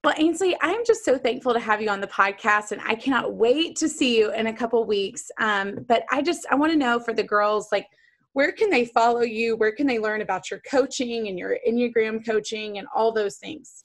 Well 0.03 0.15
ainsley 0.17 0.55
i'm 0.61 0.83
just 0.85 1.05
so 1.05 1.17
thankful 1.17 1.53
to 1.53 1.59
have 1.59 1.81
you 1.81 1.89
on 1.89 2.01
the 2.01 2.07
podcast 2.07 2.71
and 2.71 2.81
i 2.85 2.95
cannot 2.95 3.33
wait 3.33 3.75
to 3.77 3.89
see 3.89 4.17
you 4.17 4.31
in 4.33 4.47
a 4.47 4.53
couple 4.53 4.83
weeks. 4.85 5.29
Um, 5.39 5.85
but 5.87 6.03
i 6.11 6.21
just 6.21 6.45
i 6.51 6.55
want 6.55 6.71
to 6.71 6.77
know 6.77 6.99
for 6.99 7.13
the 7.13 7.23
girls 7.23 7.69
like 7.71 7.87
where 8.33 8.51
can 8.51 8.69
they 8.69 8.83
follow 8.83 9.21
you? 9.21 9.55
Where 9.55 9.71
can 9.71 9.87
they 9.87 9.97
learn 9.97 10.21
about 10.21 10.51
your 10.51 10.59
coaching 10.69 11.29
and 11.29 11.39
your 11.39 11.57
enneagram 11.65 12.25
coaching 12.25 12.79
and 12.79 12.85
all 12.93 13.13
those 13.13 13.37
things 13.37 13.84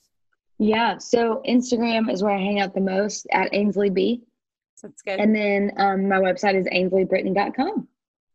yeah. 0.61 0.99
So 0.99 1.43
Instagram 1.49 2.13
is 2.13 2.23
where 2.23 2.35
I 2.35 2.39
hang 2.39 2.61
out 2.61 2.75
the 2.75 2.83
most 2.83 3.27
at 3.33 3.49
Ainsley 3.55 3.89
B. 3.89 4.23
That's 4.83 5.01
good. 5.01 5.19
And 5.19 5.35
then 5.35 5.73
um, 5.79 6.07
my 6.07 6.17
website 6.17 6.55
is 6.55 6.67
ainsleybritton.com. 6.67 7.89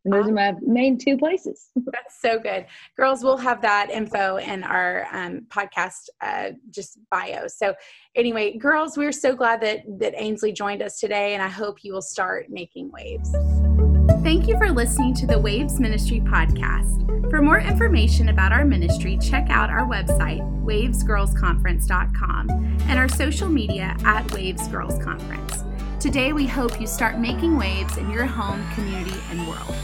And 0.06 0.14
those 0.14 0.28
are 0.28 0.32
my 0.32 0.54
main 0.62 0.98
two 0.98 1.18
places. 1.18 1.70
That's 1.76 2.20
so 2.20 2.40
good. 2.40 2.66
Girls, 2.98 3.24
we'll 3.24 3.38
have 3.38 3.62
that 3.62 3.90
info 3.92 4.38
in 4.38 4.64
our 4.64 5.08
um, 5.12 5.46
podcast 5.50 6.10
uh, 6.22 6.52
just 6.72 6.98
bio. 7.12 7.48
So 7.48 7.76
anyway, 8.16 8.58
girls, 8.58 8.98
we're 8.98 9.12
so 9.12 9.36
glad 9.36 9.62
that, 9.62 9.84
that 10.00 10.14
Ainsley 10.16 10.52
joined 10.52 10.82
us 10.82 11.00
today, 11.00 11.34
and 11.34 11.44
I 11.44 11.48
hope 11.48 11.84
you 11.84 11.94
will 11.94 12.04
start 12.04 12.48
making 12.50 12.92
waves. 12.92 13.32
Thank 14.08 14.48
you 14.48 14.56
for 14.58 14.72
listening 14.72 15.16
to 15.16 15.26
the 15.26 15.40
Waves 15.40 15.80
Ministry 15.80 16.20
podcast. 16.20 17.30
For 17.32 17.42
more 17.42 17.60
information 17.60 18.30
about 18.30 18.52
our 18.52 18.64
ministry, 18.64 19.18
check 19.18 19.50
out 19.50 19.72
our 19.72 19.88
website, 19.88 20.42
wavesgirlsconference.com, 20.64 22.50
and 22.88 23.00
our 23.00 23.10
social 23.10 23.50
media 23.50 23.98
at 24.04 24.32
Waves 24.32 24.68
Girls 24.68 25.04
Conference. 25.04 25.64
Today, 26.00 26.34
we 26.34 26.46
hope 26.46 26.80
you 26.80 26.86
start 26.86 27.18
making 27.18 27.58
waves 27.58 27.98
in 27.98 28.12
your 28.12 28.26
home, 28.26 28.64
community, 28.76 29.20
and 29.32 29.48
world. 29.48 29.76